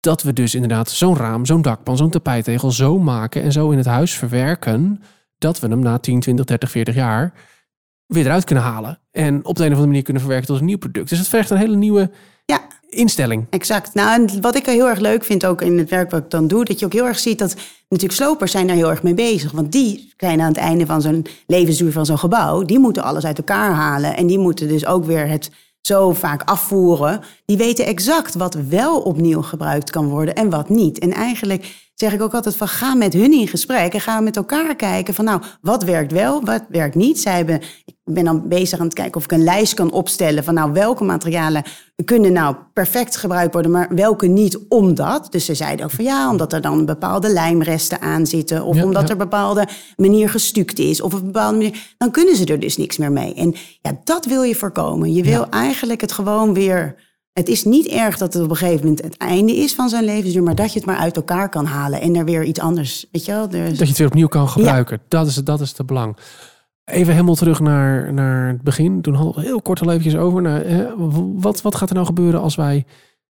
dat 0.00 0.22
we 0.22 0.32
dus 0.32 0.54
inderdaad 0.54 0.90
zo'n 0.90 1.16
raam, 1.16 1.46
zo'n 1.46 1.62
dakpan, 1.62 1.96
zo'n 1.96 2.10
tapijtegel 2.10 2.70
zo 2.70 2.98
maken 2.98 3.42
en 3.42 3.52
zo 3.52 3.70
in 3.70 3.76
het 3.76 3.86
huis 3.86 4.14
verwerken 4.14 5.02
dat 5.38 5.60
we 5.60 5.68
hem 5.68 5.80
na 5.80 5.98
10, 5.98 6.20
20, 6.20 6.44
30, 6.44 6.70
40 6.70 6.94
jaar 6.94 7.32
weer 8.06 8.24
eruit 8.24 8.44
kunnen 8.44 8.64
halen. 8.64 8.98
En 9.10 9.44
op 9.44 9.56
de 9.56 9.64
een 9.64 9.68
of 9.68 9.72
andere 9.72 9.86
manier 9.86 10.02
kunnen 10.02 10.22
verwerken 10.22 10.48
tot 10.48 10.58
een 10.58 10.64
nieuw 10.64 10.78
product. 10.78 11.08
Dus 11.08 11.18
het 11.18 11.28
vergt 11.28 11.50
een 11.50 11.56
hele 11.56 11.76
nieuwe 11.76 12.10
ja. 12.44 12.60
Instelling. 12.90 13.46
Exact. 13.50 13.94
Nou, 13.94 14.20
en 14.20 14.40
wat 14.40 14.56
ik 14.56 14.66
heel 14.66 14.88
erg 14.88 14.98
leuk 14.98 15.24
vind 15.24 15.46
ook 15.46 15.62
in 15.62 15.78
het 15.78 15.90
werk 15.90 16.10
wat 16.10 16.22
ik 16.22 16.30
dan 16.30 16.46
doe, 16.46 16.64
dat 16.64 16.78
je 16.78 16.84
ook 16.84 16.92
heel 16.92 17.06
erg 17.06 17.18
ziet 17.18 17.38
dat 17.38 17.56
natuurlijk 17.88 18.20
slopers 18.20 18.52
zijn 18.52 18.66
daar 18.66 18.76
heel 18.76 18.90
erg 18.90 19.02
mee 19.02 19.14
bezig. 19.14 19.52
Want 19.52 19.72
die 19.72 20.12
zijn 20.16 20.40
aan 20.40 20.48
het 20.48 20.56
einde 20.56 20.86
van 20.86 21.02
zo'n 21.02 21.26
levensduur 21.46 21.92
van 21.92 22.06
zo'n 22.06 22.18
gebouw, 22.18 22.62
die 22.62 22.78
moeten 22.78 23.02
alles 23.02 23.24
uit 23.24 23.38
elkaar 23.38 23.72
halen. 23.72 24.16
En 24.16 24.26
die 24.26 24.38
moeten 24.38 24.68
dus 24.68 24.86
ook 24.86 25.04
weer 25.04 25.28
het 25.28 25.50
zo 25.80 26.12
vaak 26.12 26.42
afvoeren, 26.42 27.20
die 27.44 27.56
weten 27.56 27.86
exact 27.86 28.34
wat 28.34 28.54
wel 28.54 29.00
opnieuw 29.00 29.42
gebruikt 29.42 29.90
kan 29.90 30.08
worden 30.08 30.34
en 30.34 30.50
wat 30.50 30.68
niet. 30.68 30.98
En 30.98 31.12
eigenlijk 31.12 31.90
zeg 31.94 32.12
ik 32.12 32.22
ook 32.22 32.34
altijd 32.34 32.56
van 32.56 32.68
ga 32.68 32.94
met 32.94 33.12
hun 33.12 33.32
in 33.32 33.48
gesprek 33.48 33.94
en 33.94 34.00
ga 34.00 34.20
met 34.20 34.36
elkaar 34.36 34.76
kijken 34.76 35.14
van 35.14 35.24
nou, 35.24 35.42
wat 35.60 35.84
werkt 35.84 36.12
wel, 36.12 36.44
wat 36.44 36.64
werkt 36.68 36.94
niet. 36.94 37.20
Zij 37.20 37.36
hebben, 37.36 37.60
ik 38.10 38.16
ben 38.16 38.24
dan 38.24 38.48
bezig 38.48 38.78
aan 38.78 38.84
het 38.84 38.94
kijken 38.94 39.16
of 39.16 39.24
ik 39.24 39.32
een 39.32 39.44
lijst 39.44 39.74
kan 39.74 39.92
opstellen 39.92 40.44
van 40.44 40.54
nou, 40.54 40.72
welke 40.72 41.04
materialen 41.04 41.62
kunnen 42.04 42.32
nou 42.32 42.56
perfect 42.72 43.16
gebruikt 43.16 43.52
worden, 43.52 43.70
maar 43.70 43.88
welke 43.94 44.26
niet 44.26 44.58
omdat. 44.68 45.26
Dus 45.30 45.44
ze 45.44 45.54
zeiden 45.54 45.84
ook 45.84 45.90
van 45.90 46.04
ja, 46.04 46.30
omdat 46.30 46.52
er 46.52 46.60
dan 46.60 46.84
bepaalde 46.84 47.32
lijmresten 47.32 48.00
aan 48.00 48.26
zitten 48.26 48.64
of 48.64 48.76
ja, 48.76 48.84
omdat 48.84 49.02
ja. 49.02 49.08
er 49.08 49.16
bepaalde 49.16 49.68
manier 49.96 50.28
gestuukt 50.28 50.78
is 50.78 51.00
of 51.00 51.14
op 51.14 51.20
een 51.20 51.26
bepaalde 51.26 51.56
manier, 51.56 51.94
dan 51.98 52.10
kunnen 52.10 52.36
ze 52.36 52.44
er 52.44 52.60
dus 52.60 52.76
niks 52.76 52.98
meer 52.98 53.12
mee. 53.12 53.34
En 53.34 53.54
ja, 53.80 54.00
dat 54.04 54.24
wil 54.26 54.42
je 54.42 54.54
voorkomen. 54.54 55.12
Je 55.12 55.22
wil 55.22 55.40
ja. 55.40 55.50
eigenlijk 55.50 56.00
het 56.00 56.12
gewoon 56.12 56.54
weer 56.54 57.08
het 57.32 57.48
is 57.48 57.64
niet 57.64 57.86
erg 57.86 58.18
dat 58.18 58.32
het 58.32 58.42
op 58.42 58.50
een 58.50 58.56
gegeven 58.56 58.80
moment 58.80 59.02
het 59.02 59.16
einde 59.16 59.56
is 59.56 59.74
van 59.74 59.88
zijn 59.88 60.04
levensduur, 60.04 60.42
maar 60.42 60.54
dat 60.54 60.72
je 60.72 60.78
het 60.78 60.88
maar 60.88 60.96
uit 60.96 61.16
elkaar 61.16 61.48
kan 61.48 61.64
halen 61.64 62.00
en 62.00 62.16
er 62.16 62.24
weer 62.24 62.44
iets 62.44 62.60
anders, 62.60 63.06
weet 63.12 63.24
je 63.24 63.32
wel? 63.32 63.48
Dus... 63.48 63.68
Dat 63.68 63.78
je 63.78 63.84
het 63.84 63.98
weer 63.98 64.06
opnieuw 64.06 64.28
kan 64.28 64.48
gebruiken. 64.48 65.00
Dat, 65.08 65.26
is, 65.26 65.34
dat 65.34 65.60
is 65.60 65.74
de 65.74 65.84
belang. 65.84 66.16
Even 66.90 67.12
helemaal 67.12 67.34
terug 67.34 67.60
naar, 67.60 68.12
naar 68.12 68.48
het 68.48 68.62
begin. 68.62 69.00
Toen 69.00 69.14
hadden 69.14 69.34
we 69.34 69.40
heel 69.40 69.62
kort 69.62 69.80
al 69.80 69.88
eventjes 69.88 70.16
over. 70.16 70.42
Nou, 70.42 70.64
wat, 71.34 71.62
wat 71.62 71.74
gaat 71.74 71.88
er 71.88 71.94
nou 71.94 72.06
gebeuren 72.06 72.40
als 72.40 72.54
wij 72.54 72.84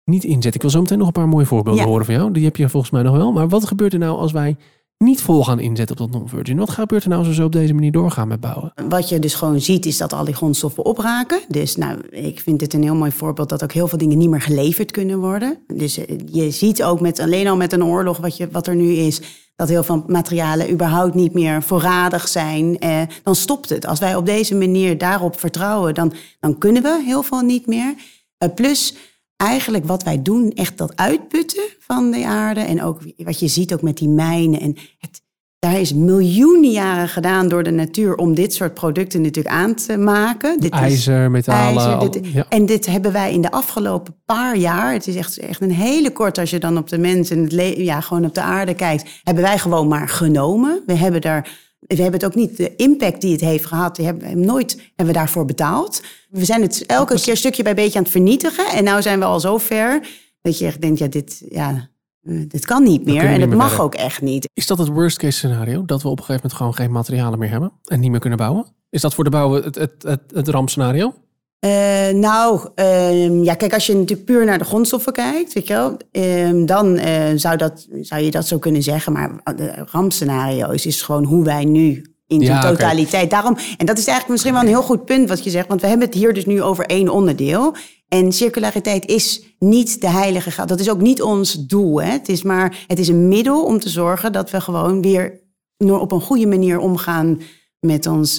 niet 0.04 0.24
inzetten? 0.24 0.54
Ik 0.54 0.60
wil 0.60 0.70
zo 0.70 0.80
meteen 0.80 0.98
nog 0.98 1.06
een 1.06 1.12
paar 1.12 1.28
mooie 1.28 1.46
voorbeelden 1.46 1.82
ja. 1.82 1.88
horen 1.88 2.04
van 2.04 2.14
jou. 2.14 2.32
Die 2.32 2.44
heb 2.44 2.56
je 2.56 2.68
volgens 2.68 2.92
mij 2.92 3.02
nog 3.02 3.16
wel. 3.16 3.32
Maar 3.32 3.48
wat 3.48 3.66
gebeurt 3.66 3.92
er 3.92 3.98
nou 3.98 4.18
als 4.18 4.32
wij 4.32 4.56
niet 5.04 5.22
vol 5.22 5.44
gaan 5.44 5.60
inzetten 5.60 5.98
op 5.98 6.12
dat 6.12 6.20
non-virgin? 6.20 6.56
Wat 6.56 6.70
gebeurt 6.70 7.02
er 7.02 7.08
nou 7.08 7.20
als 7.20 7.28
we 7.28 7.34
zo 7.34 7.44
op 7.44 7.52
deze 7.52 7.74
manier 7.74 7.92
doorgaan 7.92 8.28
met 8.28 8.40
bouwen? 8.40 8.72
Wat 8.88 9.08
je 9.08 9.18
dus 9.18 9.34
gewoon 9.34 9.60
ziet 9.60 9.86
is 9.86 9.96
dat 9.96 10.12
al 10.12 10.24
die 10.24 10.34
grondstoffen 10.34 10.84
opraken. 10.84 11.40
Dus 11.48 11.76
nou, 11.76 12.00
ik 12.10 12.40
vind 12.40 12.58
dit 12.58 12.74
een 12.74 12.82
heel 12.82 12.94
mooi 12.94 13.10
voorbeeld 13.10 13.48
dat 13.48 13.62
ook 13.62 13.72
heel 13.72 13.88
veel 13.88 13.98
dingen 13.98 14.18
niet 14.18 14.30
meer 14.30 14.40
geleverd 14.40 14.90
kunnen 14.90 15.18
worden. 15.18 15.58
Dus 15.74 15.98
je 16.26 16.50
ziet 16.50 16.82
ook 16.82 17.00
met, 17.00 17.18
alleen 17.18 17.48
al 17.48 17.56
met 17.56 17.72
een 17.72 17.84
oorlog 17.84 18.18
wat, 18.18 18.36
je, 18.36 18.48
wat 18.50 18.66
er 18.66 18.76
nu 18.76 18.92
is, 18.92 19.20
dat 19.56 19.68
heel 19.68 19.82
veel 19.82 20.04
materialen 20.06 20.72
überhaupt 20.72 21.14
niet 21.14 21.32
meer 21.32 21.62
voorradig 21.62 22.28
zijn. 22.28 22.78
Eh, 22.78 23.02
dan 23.22 23.34
stopt 23.34 23.68
het. 23.68 23.86
Als 23.86 23.98
wij 23.98 24.16
op 24.16 24.26
deze 24.26 24.54
manier 24.54 24.98
daarop 24.98 25.38
vertrouwen, 25.38 25.94
dan, 25.94 26.12
dan 26.40 26.58
kunnen 26.58 26.82
we 26.82 27.02
heel 27.04 27.22
veel 27.22 27.40
niet 27.40 27.66
meer. 27.66 27.94
Uh, 28.44 28.54
plus 28.54 28.94
eigenlijk 29.40 29.84
wat 29.84 30.02
wij 30.02 30.22
doen, 30.22 30.52
echt 30.52 30.78
dat 30.78 30.96
uitputten 30.96 31.62
van 31.78 32.10
de 32.10 32.26
aarde. 32.26 32.60
En 32.60 32.82
ook 32.82 33.00
wat 33.16 33.40
je 33.40 33.48
ziet 33.48 33.72
ook 33.72 33.82
met 33.82 33.96
die 33.96 34.08
mijnen. 34.08 34.60
En 34.60 34.76
het, 34.98 35.22
daar 35.58 35.80
is 35.80 35.94
miljoenen 35.94 36.70
jaren 36.70 37.08
gedaan 37.08 37.48
door 37.48 37.62
de 37.62 37.70
natuur 37.70 38.16
om 38.16 38.34
dit 38.34 38.54
soort 38.54 38.74
producten 38.74 39.20
natuurlijk 39.20 39.54
aan 39.54 39.74
te 39.74 39.96
maken. 39.96 40.60
Dit 40.60 40.72
IJzer, 40.72 41.30
metalen. 41.30 41.82
IJzer, 41.82 42.10
dit, 42.10 42.32
ja. 42.32 42.46
En 42.48 42.66
dit 42.66 42.86
hebben 42.86 43.12
wij 43.12 43.32
in 43.32 43.40
de 43.40 43.50
afgelopen 43.50 44.14
paar 44.24 44.56
jaar, 44.56 44.92
het 44.92 45.06
is 45.06 45.16
echt, 45.16 45.38
echt 45.38 45.60
een 45.60 45.72
hele 45.72 46.12
kort 46.12 46.38
als 46.38 46.50
je 46.50 46.58
dan 46.58 46.78
op 46.78 46.88
de 46.88 46.98
mensen, 46.98 47.48
ja, 47.84 48.00
gewoon 48.00 48.24
op 48.24 48.34
de 48.34 48.42
aarde 48.42 48.74
kijkt, 48.74 49.20
hebben 49.22 49.44
wij 49.44 49.58
gewoon 49.58 49.88
maar 49.88 50.08
genomen. 50.08 50.82
We 50.86 50.94
hebben 50.94 51.20
daar 51.20 51.69
we 51.80 52.02
hebben 52.02 52.20
het 52.20 52.24
ook 52.24 52.34
niet, 52.34 52.56
de 52.56 52.76
impact 52.76 53.20
die 53.20 53.32
het 53.32 53.40
heeft 53.40 53.66
gehad, 53.66 53.96
die 53.96 54.04
hebben 54.04 54.28
we 54.28 54.34
nooit 54.34 54.76
hebben 54.76 55.06
we 55.06 55.12
daarvoor 55.12 55.44
betaald. 55.44 56.02
We 56.30 56.44
zijn 56.44 56.62
het 56.62 56.86
elke 56.86 57.20
keer 57.20 57.36
stukje 57.36 57.62
bij 57.62 57.74
beetje 57.74 57.98
aan 57.98 58.02
het 58.02 58.12
vernietigen. 58.12 58.66
En 58.66 58.84
nu 58.84 59.02
zijn 59.02 59.18
we 59.18 59.24
al 59.24 59.40
zo 59.40 59.58
ver 59.58 60.08
dat 60.40 60.58
je 60.58 60.66
echt 60.66 60.80
denkt, 60.80 60.98
ja, 60.98 61.06
dit, 61.06 61.42
ja, 61.48 61.88
dit 62.22 62.66
kan 62.66 62.82
niet 62.82 63.04
meer. 63.04 63.24
En 63.24 63.40
het 63.40 63.54
mag 63.54 63.68
verder. 63.68 63.84
ook 63.84 63.94
echt 63.94 64.22
niet. 64.22 64.48
Is 64.54 64.66
dat 64.66 64.78
het 64.78 64.88
worst 64.88 65.18
case 65.18 65.36
scenario? 65.36 65.84
Dat 65.84 66.02
we 66.02 66.08
op 66.08 66.18
een 66.18 66.24
gegeven 66.24 66.42
moment 66.42 66.60
gewoon 66.60 66.74
geen 66.74 66.92
materialen 66.92 67.38
meer 67.38 67.50
hebben 67.50 67.72
en 67.84 68.00
niet 68.00 68.10
meer 68.10 68.20
kunnen 68.20 68.38
bouwen? 68.38 68.66
Is 68.90 69.00
dat 69.00 69.14
voor 69.14 69.24
de 69.24 69.30
bouwen 69.30 69.62
het, 69.62 69.74
het, 69.74 70.02
het, 70.02 70.20
het 70.34 70.48
rampscenario? 70.48 71.14
Uh, 71.64 72.08
nou, 72.08 72.68
uh, 72.76 73.44
ja, 73.44 73.54
kijk, 73.54 73.74
als 73.74 73.86
je 73.86 73.94
natuurlijk 73.94 74.24
puur 74.24 74.44
naar 74.44 74.58
de 74.58 74.64
grondstoffen 74.64 75.12
kijkt, 75.12 75.52
weet 75.52 75.66
je 75.66 75.74
wel, 75.74 75.96
uh, 76.12 76.66
dan 76.66 76.98
uh, 76.98 77.04
zou, 77.34 77.56
dat, 77.56 77.86
zou 78.00 78.22
je 78.22 78.30
dat 78.30 78.46
zo 78.46 78.58
kunnen 78.58 78.82
zeggen. 78.82 79.12
Maar 79.12 79.40
de 79.56 79.72
rampscenario's 79.90 80.86
is 80.86 81.02
gewoon 81.02 81.24
hoe 81.24 81.44
wij 81.44 81.64
nu 81.64 82.14
in 82.26 82.44
zijn 82.44 82.62
ja, 82.62 82.70
totaliteit. 82.70 83.24
Okay. 83.24 83.28
Daarom, 83.28 83.56
en 83.76 83.86
dat 83.86 83.98
is 83.98 84.06
eigenlijk 84.06 84.28
misschien 84.28 84.52
wel 84.52 84.62
een 84.62 84.68
heel 84.68 84.82
goed 84.82 85.04
punt 85.04 85.28
wat 85.28 85.44
je 85.44 85.50
zegt, 85.50 85.68
want 85.68 85.80
we 85.80 85.86
hebben 85.86 86.06
het 86.06 86.16
hier 86.16 86.34
dus 86.34 86.46
nu 86.46 86.62
over 86.62 86.86
één 86.86 87.08
onderdeel. 87.08 87.74
En 88.08 88.32
circulariteit 88.32 89.06
is 89.06 89.42
niet 89.58 90.00
de 90.00 90.10
heilige 90.10 90.50
graal. 90.50 90.66
Dat 90.66 90.80
is 90.80 90.90
ook 90.90 91.00
niet 91.00 91.22
ons 91.22 91.66
doel. 91.66 92.02
Hè? 92.02 92.10
Het 92.10 92.28
is 92.28 92.42
maar 92.42 92.84
het 92.86 92.98
is 92.98 93.08
een 93.08 93.28
middel 93.28 93.64
om 93.64 93.78
te 93.78 93.88
zorgen 93.88 94.32
dat 94.32 94.50
we 94.50 94.60
gewoon 94.60 95.02
weer 95.02 95.40
op 95.78 96.12
een 96.12 96.20
goede 96.20 96.46
manier 96.46 96.78
omgaan 96.78 97.40
met, 97.80 98.06
ons, 98.06 98.38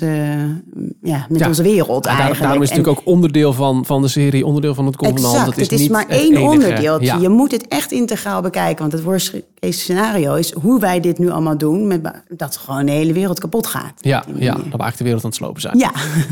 ja, 1.01 1.25
met 1.29 1.47
onze 1.47 1.63
wereld 1.63 2.05
ja, 2.05 2.09
eigenlijk. 2.09 2.41
Daarom 2.41 2.61
is 2.61 2.69
het 2.69 2.77
natuurlijk 2.77 3.07
ook 3.07 3.13
onderdeel 3.13 3.53
van, 3.53 3.85
van 3.85 4.01
de 4.01 4.07
serie, 4.07 4.45
onderdeel 4.45 4.73
van 4.73 4.85
het 4.85 4.95
convenant. 4.95 5.35
Exact, 5.35 5.49
het 5.49 5.57
is, 5.57 5.69
het 5.69 5.79
is 5.79 5.87
maar 5.87 6.07
één 6.07 6.41
onderdeel. 6.41 7.01
Je 7.01 7.29
moet 7.29 7.51
het 7.51 7.67
echt 7.67 7.91
integraal 7.91 8.41
bekijken. 8.41 8.79
Want 8.79 8.91
het 8.91 9.03
worst 9.03 9.33
case 9.59 9.79
scenario 9.79 10.33
is 10.33 10.51
hoe 10.51 10.79
wij 10.79 10.99
dit 10.99 11.19
nu 11.19 11.29
allemaal 11.29 11.57
doen... 11.57 11.87
Met, 11.87 12.23
dat 12.29 12.57
gewoon 12.57 12.85
de 12.85 12.91
hele 12.91 13.13
wereld 13.13 13.39
kapot 13.39 13.67
gaat. 13.67 13.93
Ja, 13.97 14.23
ja 14.35 14.53
dat 14.53 14.63
we 14.63 14.63
eigenlijk 14.63 14.97
de 14.97 15.03
wereld 15.03 15.23
aan 15.23 15.29
het 15.29 15.39
slopen 15.39 15.61
zijn. 15.61 15.77
Ja. 15.77 15.91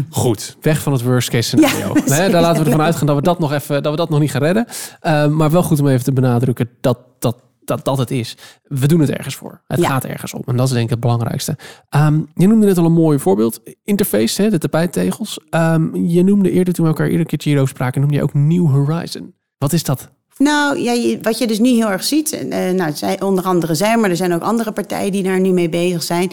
Goed, 0.10 0.58
weg 0.62 0.82
van 0.82 0.94
het 0.94 1.02
worst 1.02 1.30
case 1.30 1.48
scenario. 1.48 1.94
nee, 1.94 2.30
daar 2.30 2.42
laten 2.42 2.64
we 2.64 2.70
ervan 2.70 2.86
uitgaan 2.86 3.08
dat 3.08 3.16
we 3.16 3.22
dat 3.22 3.40
nog, 3.40 3.54
even, 3.54 3.84
dat 3.84 3.92
we 3.92 3.98
dat 3.98 4.10
nog 4.10 4.20
niet 4.20 4.32
gaan 4.32 4.42
redden. 4.42 4.66
Uh, 4.68 5.28
maar 5.28 5.52
wel 5.52 5.64
goed 5.64 5.80
om 5.80 5.88
even 5.88 6.04
te 6.04 6.14
benadrukken 6.14 6.70
dat... 6.82 6.98
dat 7.20 7.36
dat 7.70 7.86
dat 7.86 7.98
het 7.98 8.12
is. 8.12 8.38
We 8.64 8.88
doen 8.88 9.00
het 9.00 9.10
ergens 9.10 9.36
voor. 9.36 9.62
Het 9.68 9.86
gaat 9.86 10.06
ergens 10.06 10.34
om. 10.34 10.42
En 10.46 10.56
dat 10.56 10.66
is 10.66 10.72
denk 10.72 10.84
ik 10.84 10.90
het 10.90 11.00
belangrijkste. 11.00 11.58
Um, 11.96 12.28
je 12.34 12.48
noemde 12.48 12.66
net 12.66 12.78
al 12.78 12.86
een 12.86 12.92
mooi 12.92 13.20
voorbeeld. 13.20 13.62
Interface, 13.84 14.42
hè, 14.42 14.50
de 14.50 14.58
tapijttegels. 14.58 15.40
Um, 15.50 15.96
je 15.96 16.24
noemde 16.24 16.52
eerder, 16.52 16.74
toen 16.74 16.84
we 16.84 16.90
elkaar 16.90 17.06
eerder 17.06 17.22
een 17.22 17.28
keertje 17.28 17.50
hierover 17.50 17.76
spraken, 17.76 18.02
noemde 18.02 18.16
je 18.16 18.24
ook 18.24 18.34
New 18.34 18.68
Horizon. 18.68 19.34
Wat 19.58 19.74
is 19.74 19.84
dat? 19.84 20.10
Nou, 20.38 20.80
ja, 20.80 21.18
wat 21.22 21.38
je 21.38 21.48
dus 21.48 21.60
nu 21.60 21.70
heel 21.70 21.92
erg 21.92 22.04
ziet, 22.04 22.44
uh, 22.44 22.70
nou, 22.70 22.92
zij, 22.94 23.22
onder 23.22 23.44
andere 23.44 23.76
zijn, 23.76 24.00
maar 24.00 24.10
er 24.10 24.16
zijn 24.16 24.34
ook 24.34 24.42
andere 24.42 24.72
partijen 24.72 25.12
die 25.12 25.24
daar 25.24 25.40
nu 25.40 25.52
mee 25.52 25.70
bezig 25.70 26.04
zijn. 26.04 26.32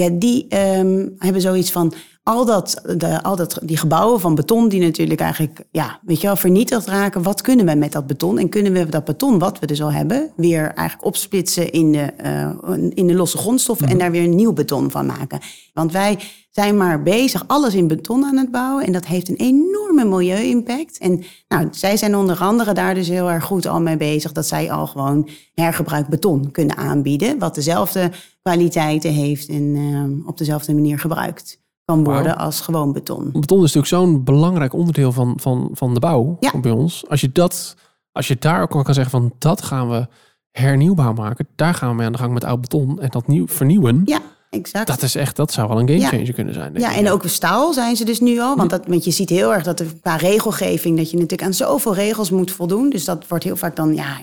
Ja, 0.00 0.08
die 0.12 0.46
um, 0.78 1.14
hebben 1.18 1.40
zoiets 1.40 1.70
van 1.70 1.92
al, 2.22 2.44
dat, 2.44 2.82
de, 2.96 3.22
al 3.22 3.36
dat, 3.36 3.58
die 3.62 3.76
gebouwen 3.76 4.20
van 4.20 4.34
beton 4.34 4.68
die 4.68 4.80
natuurlijk 4.80 5.20
eigenlijk 5.20 5.64
ja, 5.70 6.00
weet 6.02 6.20
je 6.20 6.26
wel, 6.26 6.36
vernietigd 6.36 6.86
raken. 6.86 7.22
Wat 7.22 7.40
kunnen 7.40 7.66
we 7.66 7.74
met 7.74 7.92
dat 7.92 8.06
beton? 8.06 8.38
En 8.38 8.48
kunnen 8.48 8.72
we 8.72 8.88
dat 8.88 9.04
beton 9.04 9.38
wat 9.38 9.58
we 9.58 9.66
dus 9.66 9.82
al 9.82 9.92
hebben 9.92 10.30
weer 10.36 10.62
eigenlijk 10.62 11.04
opsplitsen 11.04 11.72
in 11.72 11.92
de, 11.92 12.12
uh, 12.24 12.90
in 12.94 13.06
de 13.06 13.14
losse 13.14 13.38
grondstoffen 13.38 13.86
en 13.86 13.92
mhm. 13.92 14.02
daar 14.02 14.10
weer 14.10 14.22
een 14.22 14.34
nieuw 14.34 14.52
beton 14.52 14.90
van 14.90 15.06
maken? 15.06 15.40
Want 15.72 15.92
wij 15.92 16.18
zijn 16.56 16.76
maar 16.76 17.02
bezig 17.02 17.44
alles 17.46 17.74
in 17.74 17.88
beton 17.88 18.24
aan 18.24 18.36
het 18.36 18.50
bouwen 18.50 18.86
en 18.86 18.92
dat 18.92 19.06
heeft 19.06 19.28
een 19.28 19.36
enorme 19.36 20.04
milieu-impact. 20.04 20.98
En 20.98 21.24
nou, 21.48 21.68
zij 21.70 21.96
zijn 21.96 22.16
onder 22.16 22.38
andere 22.38 22.72
daar 22.72 22.94
dus 22.94 23.08
heel 23.08 23.30
erg 23.30 23.44
goed 23.44 23.66
al 23.66 23.80
mee 23.80 23.96
bezig 23.96 24.32
dat 24.32 24.46
zij 24.46 24.70
al 24.70 24.86
gewoon 24.86 25.28
hergebruik 25.54 26.08
beton 26.08 26.50
kunnen 26.50 26.76
aanbieden, 26.76 27.38
wat 27.38 27.54
dezelfde 27.54 28.10
kwaliteiten 28.42 29.12
heeft 29.12 29.48
en 29.48 29.62
uh, 29.62 30.28
op 30.28 30.38
dezelfde 30.38 30.74
manier 30.74 30.98
gebruikt 30.98 31.60
kan 31.84 32.04
worden 32.04 32.36
als 32.36 32.60
gewoon 32.60 32.92
beton. 32.92 33.30
Beton 33.32 33.64
is 33.64 33.74
natuurlijk 33.74 33.86
zo'n 33.86 34.24
belangrijk 34.24 34.72
onderdeel 34.72 35.12
van, 35.12 35.34
van, 35.40 35.70
van 35.72 35.94
de 35.94 36.00
bouw 36.00 36.36
ja. 36.40 36.60
bij 36.60 36.70
ons. 36.72 37.08
Als 37.08 37.20
je, 37.20 37.32
dat, 37.32 37.76
als 38.12 38.28
je 38.28 38.36
daar 38.38 38.62
ook 38.62 38.70
kan 38.70 38.94
zeggen 38.94 39.10
van 39.10 39.32
dat 39.38 39.62
gaan 39.62 39.90
we 39.90 40.06
hernieuwbaar 40.50 41.14
maken. 41.14 41.48
Daar 41.56 41.74
gaan 41.74 41.90
we 41.90 41.94
mee 41.96 42.06
aan 42.06 42.12
de 42.12 42.18
gang 42.18 42.32
met 42.32 42.44
oud 42.44 42.60
beton 42.60 43.00
en 43.00 43.10
dat 43.10 43.26
nieuw, 43.26 43.46
vernieuwen. 43.46 44.02
Ja 44.04 44.20
exact. 44.50 44.86
Dat 44.86 45.02
is 45.02 45.14
echt, 45.14 45.36
dat 45.36 45.52
zou 45.52 45.68
wel 45.68 45.80
een 45.80 45.88
gamechanger 45.88 46.32
kunnen 46.32 46.54
zijn. 46.54 46.74
ja, 46.74 46.94
en 46.94 47.10
ook 47.10 47.22
staal 47.26 47.72
zijn 47.72 47.96
ze 47.96 48.04
dus 48.04 48.20
nu 48.20 48.40
al. 48.40 48.56
Want, 48.56 48.70
dat, 48.70 48.86
want 48.86 49.04
je 49.04 49.10
ziet 49.10 49.28
heel 49.28 49.54
erg 49.54 49.64
dat 49.64 49.80
er 49.80 49.86
qua 50.00 50.16
regelgeving, 50.16 50.96
dat 50.96 51.10
je 51.10 51.16
natuurlijk 51.16 51.42
aan 51.42 51.54
zoveel 51.54 51.94
regels 51.94 52.30
moet 52.30 52.50
voldoen. 52.50 52.90
Dus 52.90 53.04
dat 53.04 53.28
wordt 53.28 53.44
heel 53.44 53.56
vaak 53.56 53.76
dan 53.76 53.94
ja, 53.94 54.16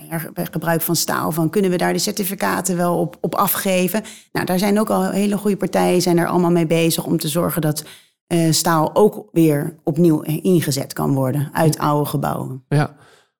gebruik 0.50 0.80
van 0.80 0.96
staal. 0.96 1.32
Van 1.32 1.50
kunnen 1.50 1.70
we 1.70 1.76
daar 1.76 1.92
de 1.92 1.98
certificaten 1.98 2.76
wel 2.76 2.98
op, 2.98 3.16
op 3.20 3.34
afgeven? 3.34 4.02
Nou, 4.32 4.46
daar 4.46 4.58
zijn 4.58 4.80
ook 4.80 4.90
al 4.90 5.10
hele 5.10 5.36
goede 5.36 5.56
partijen 5.56 6.02
zijn 6.02 6.18
er 6.18 6.26
allemaal 6.26 6.50
mee 6.50 6.66
bezig 6.66 7.04
om 7.04 7.18
te 7.18 7.28
zorgen 7.28 7.60
dat 7.60 7.84
uh, 8.28 8.52
staal 8.52 8.94
ook 8.94 9.28
weer 9.32 9.76
opnieuw 9.82 10.20
ingezet 10.22 10.92
kan 10.92 11.14
worden 11.14 11.48
uit 11.52 11.78
oude 11.78 12.08
gebouwen. 12.08 12.64
Ja, 12.68 12.96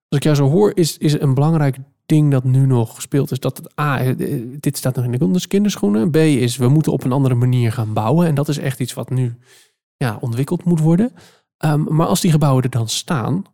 als 0.08 0.18
ik 0.18 0.22
jou 0.22 0.36
zo 0.36 0.50
hoor, 0.50 0.72
is, 0.74 0.98
is 0.98 1.20
een 1.20 1.34
belangrijk 1.34 1.76
ding 2.06 2.30
dat 2.30 2.44
nu 2.44 2.66
nog 2.66 3.02
speelt, 3.02 3.30
is 3.30 3.40
dat 3.40 3.56
het 3.56 3.80
A, 3.80 4.00
eh, 4.00 4.42
dit 4.60 4.76
staat 4.76 4.96
nog 4.96 5.04
in 5.04 5.10
de 5.10 5.46
kinderschoenen. 5.48 6.10
B 6.10 6.16
is, 6.16 6.56
we 6.56 6.68
moeten 6.68 6.92
op 6.92 7.04
een 7.04 7.12
andere 7.12 7.34
manier 7.34 7.72
gaan 7.72 7.92
bouwen. 7.92 8.26
En 8.26 8.34
dat 8.34 8.48
is 8.48 8.58
echt 8.58 8.80
iets 8.80 8.94
wat 8.94 9.10
nu 9.10 9.36
ja, 9.96 10.18
ontwikkeld 10.20 10.64
moet 10.64 10.80
worden. 10.80 11.12
Um, 11.64 11.86
maar 11.94 12.06
als 12.06 12.20
die 12.20 12.30
gebouwen 12.30 12.62
er 12.62 12.70
dan 12.70 12.88
staan, 12.88 13.44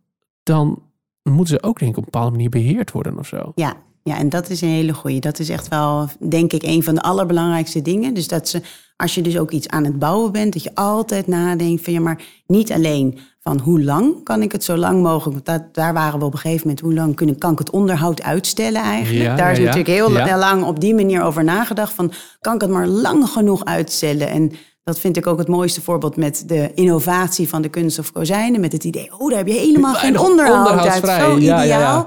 dan 0.43 0.81
moeten 1.23 1.55
ze 1.55 1.63
ook 1.63 1.79
denk 1.79 1.91
ik 1.91 1.97
op 1.97 2.03
een 2.03 2.11
bepaalde 2.11 2.31
manier 2.31 2.49
beheerd 2.49 2.91
worden 2.91 3.17
of 3.17 3.27
zo. 3.27 3.51
Ja, 3.55 3.77
ja, 4.03 4.17
en 4.17 4.29
dat 4.29 4.49
is 4.49 4.61
een 4.61 4.69
hele 4.69 4.93
goeie. 4.93 5.19
Dat 5.19 5.39
is 5.39 5.49
echt 5.49 5.67
wel, 5.67 6.09
denk 6.19 6.53
ik, 6.53 6.63
een 6.63 6.83
van 6.83 6.95
de 6.95 7.01
allerbelangrijkste 7.01 7.81
dingen. 7.81 8.13
Dus 8.13 8.27
dat 8.27 8.49
ze, 8.49 8.61
als 8.95 9.15
je 9.15 9.21
dus 9.21 9.37
ook 9.37 9.51
iets 9.51 9.67
aan 9.67 9.83
het 9.83 9.99
bouwen 9.99 10.31
bent, 10.31 10.53
dat 10.53 10.63
je 10.63 10.75
altijd 10.75 11.27
nadenkt 11.27 11.83
van 11.83 11.93
ja, 11.93 11.99
maar 11.99 12.21
niet 12.47 12.71
alleen 12.71 13.19
van 13.39 13.59
hoe 13.59 13.83
lang 13.83 14.23
kan 14.23 14.41
ik 14.41 14.51
het 14.51 14.63
zo 14.63 14.77
lang 14.77 15.01
mogelijk, 15.01 15.45
want 15.45 15.59
dat, 15.59 15.73
daar 15.75 15.93
waren 15.93 16.19
we 16.19 16.25
op 16.25 16.33
een 16.33 16.39
gegeven 16.39 16.67
moment, 16.67 16.85
hoe 16.85 16.93
lang 16.93 17.15
kun, 17.15 17.37
kan 17.37 17.51
ik 17.51 17.59
het 17.59 17.69
onderhoud 17.69 18.21
uitstellen 18.21 18.81
eigenlijk? 18.81 19.37
daar 19.37 19.51
is 19.51 19.59
natuurlijk 19.59 19.87
heel 19.87 20.37
lang 20.37 20.63
op 20.63 20.79
die 20.79 20.95
manier 20.95 21.21
over 21.21 21.43
nagedacht 21.43 21.93
van 21.93 22.11
kan 22.39 22.55
ik 22.55 22.61
het 22.61 22.69
maar 22.69 22.87
lang 22.87 23.29
genoeg 23.29 23.65
uitstellen? 23.65 24.29
En 24.29 24.51
dat 24.83 24.99
vind 24.99 25.17
ik 25.17 25.27
ook 25.27 25.37
het 25.37 25.47
mooiste 25.47 25.81
voorbeeld 25.81 26.15
met 26.15 26.43
de 26.47 26.71
innovatie 26.73 27.49
van 27.49 27.61
de 27.61 27.69
kunst 27.69 27.99
of 27.99 28.11
kozijnen. 28.11 28.61
Met 28.61 28.71
het 28.71 28.83
idee, 28.83 29.11
oh, 29.17 29.29
daar 29.29 29.37
heb 29.37 29.47
je 29.47 29.53
helemaal 29.53 29.93
geen 29.93 30.19
onderhoud 30.19 30.87
uit. 30.87 31.21
Zo 31.21 31.37
ideaal. 31.37 32.05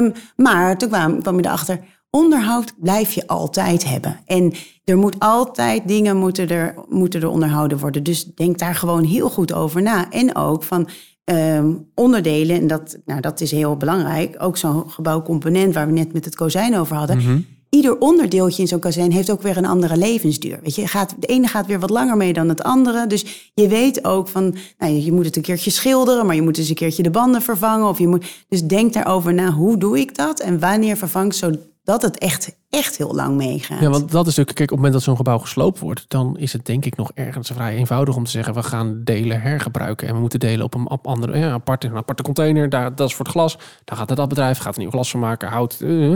Um, 0.00 0.12
maar 0.36 0.78
toen 0.78 0.88
kwam, 0.88 1.36
je 1.36 1.46
erachter, 1.46 1.80
onderhoud 2.10 2.74
blijf 2.80 3.12
je 3.12 3.26
altijd 3.26 3.84
hebben. 3.84 4.20
En 4.26 4.52
er 4.84 4.98
moet 4.98 5.18
altijd 5.18 5.88
dingen 5.88 6.16
moeten 6.16 6.48
er, 6.48 6.74
moeten 6.88 7.20
er 7.20 7.28
onderhouden 7.28 7.78
worden. 7.78 8.02
Dus 8.02 8.24
denk 8.24 8.58
daar 8.58 8.74
gewoon 8.74 9.04
heel 9.04 9.30
goed 9.30 9.52
over 9.52 9.82
na. 9.82 10.10
En 10.10 10.36
ook 10.36 10.62
van 10.62 10.88
um, 11.24 11.90
onderdelen, 11.94 12.60
en 12.60 12.66
dat, 12.66 12.98
nou, 13.04 13.20
dat 13.20 13.40
is 13.40 13.50
heel 13.50 13.76
belangrijk. 13.76 14.36
Ook 14.38 14.56
zo'n 14.56 14.90
gebouwcomponent 14.90 15.74
waar 15.74 15.86
we 15.86 15.92
net 15.92 16.12
met 16.12 16.24
het 16.24 16.36
kozijn 16.36 16.76
over 16.76 16.96
hadden. 16.96 17.16
Mhm 17.16 17.38
ieder 17.70 17.98
onderdeeltje 17.98 18.62
in 18.62 18.68
zo'n 18.68 18.78
kazijn 18.78 19.12
heeft 19.12 19.30
ook 19.30 19.42
weer 19.42 19.56
een 19.56 19.66
andere 19.66 19.96
levensduur. 19.96 20.58
Weet 20.62 20.74
je, 20.74 20.86
gaat, 20.86 21.14
de 21.18 21.26
ene 21.26 21.46
gaat 21.46 21.66
weer 21.66 21.80
wat 21.80 21.90
langer 21.90 22.16
mee 22.16 22.32
dan 22.32 22.48
het 22.48 22.62
andere. 22.62 23.06
Dus 23.06 23.50
je 23.54 23.68
weet 23.68 24.04
ook 24.04 24.28
van, 24.28 24.54
nou, 24.78 24.92
je 24.92 25.12
moet 25.12 25.24
het 25.24 25.36
een 25.36 25.42
keertje 25.42 25.70
schilderen, 25.70 26.26
maar 26.26 26.34
je 26.34 26.42
moet 26.42 26.54
dus 26.54 26.68
een 26.68 26.74
keertje 26.74 27.02
de 27.02 27.10
banden 27.10 27.42
vervangen. 27.42 27.88
Of 27.88 27.98
je 27.98 28.08
moet, 28.08 28.44
dus 28.48 28.62
denk 28.62 28.92
daarover 28.92 29.34
na, 29.34 29.50
hoe 29.50 29.76
doe 29.76 29.98
ik 29.98 30.16
dat 30.16 30.40
en 30.40 30.58
wanneer 30.58 30.96
vervang 30.96 31.34
zodat 31.34 32.02
het 32.02 32.18
echt, 32.18 32.56
echt 32.70 32.96
heel 32.96 33.14
lang 33.14 33.36
meegaat. 33.36 33.80
Ja, 33.80 33.90
want 33.90 34.10
dat 34.10 34.26
is 34.26 34.36
natuurlijk, 34.36 34.56
kijk, 34.56 34.70
op 34.70 34.76
het 34.76 34.76
moment 34.76 34.92
dat 34.92 35.02
zo'n 35.02 35.16
gebouw 35.16 35.38
gesloopt 35.38 35.78
wordt, 35.78 36.04
dan 36.08 36.38
is 36.38 36.52
het 36.52 36.66
denk 36.66 36.84
ik 36.84 36.96
nog 36.96 37.10
ergens 37.14 37.50
vrij 37.50 37.76
eenvoudig 37.76 38.16
om 38.16 38.24
te 38.24 38.30
zeggen, 38.30 38.54
we 38.54 38.62
gaan 38.62 39.00
delen 39.04 39.40
hergebruiken 39.40 40.08
en 40.08 40.14
we 40.14 40.20
moeten 40.20 40.40
delen 40.40 40.64
op 40.64 40.74
een 40.74 40.90
op 40.90 41.06
andere, 41.06 41.38
ja, 41.38 41.52
aparte 41.52 42.22
container, 42.22 42.68
daar, 42.68 42.94
dat 42.94 43.08
is 43.08 43.14
voor 43.14 43.24
het 43.24 43.34
glas. 43.34 43.58
Dan 43.84 43.96
gaat 43.96 44.08
het 44.08 44.18
dat 44.18 44.28
bedrijf, 44.28 44.58
gaat 44.58 44.74
een 44.74 44.80
nieuw 44.80 44.90
glas 44.90 45.10
van 45.10 45.20
maken, 45.20 45.48
hout. 45.48 45.78
Uh, 45.80 46.14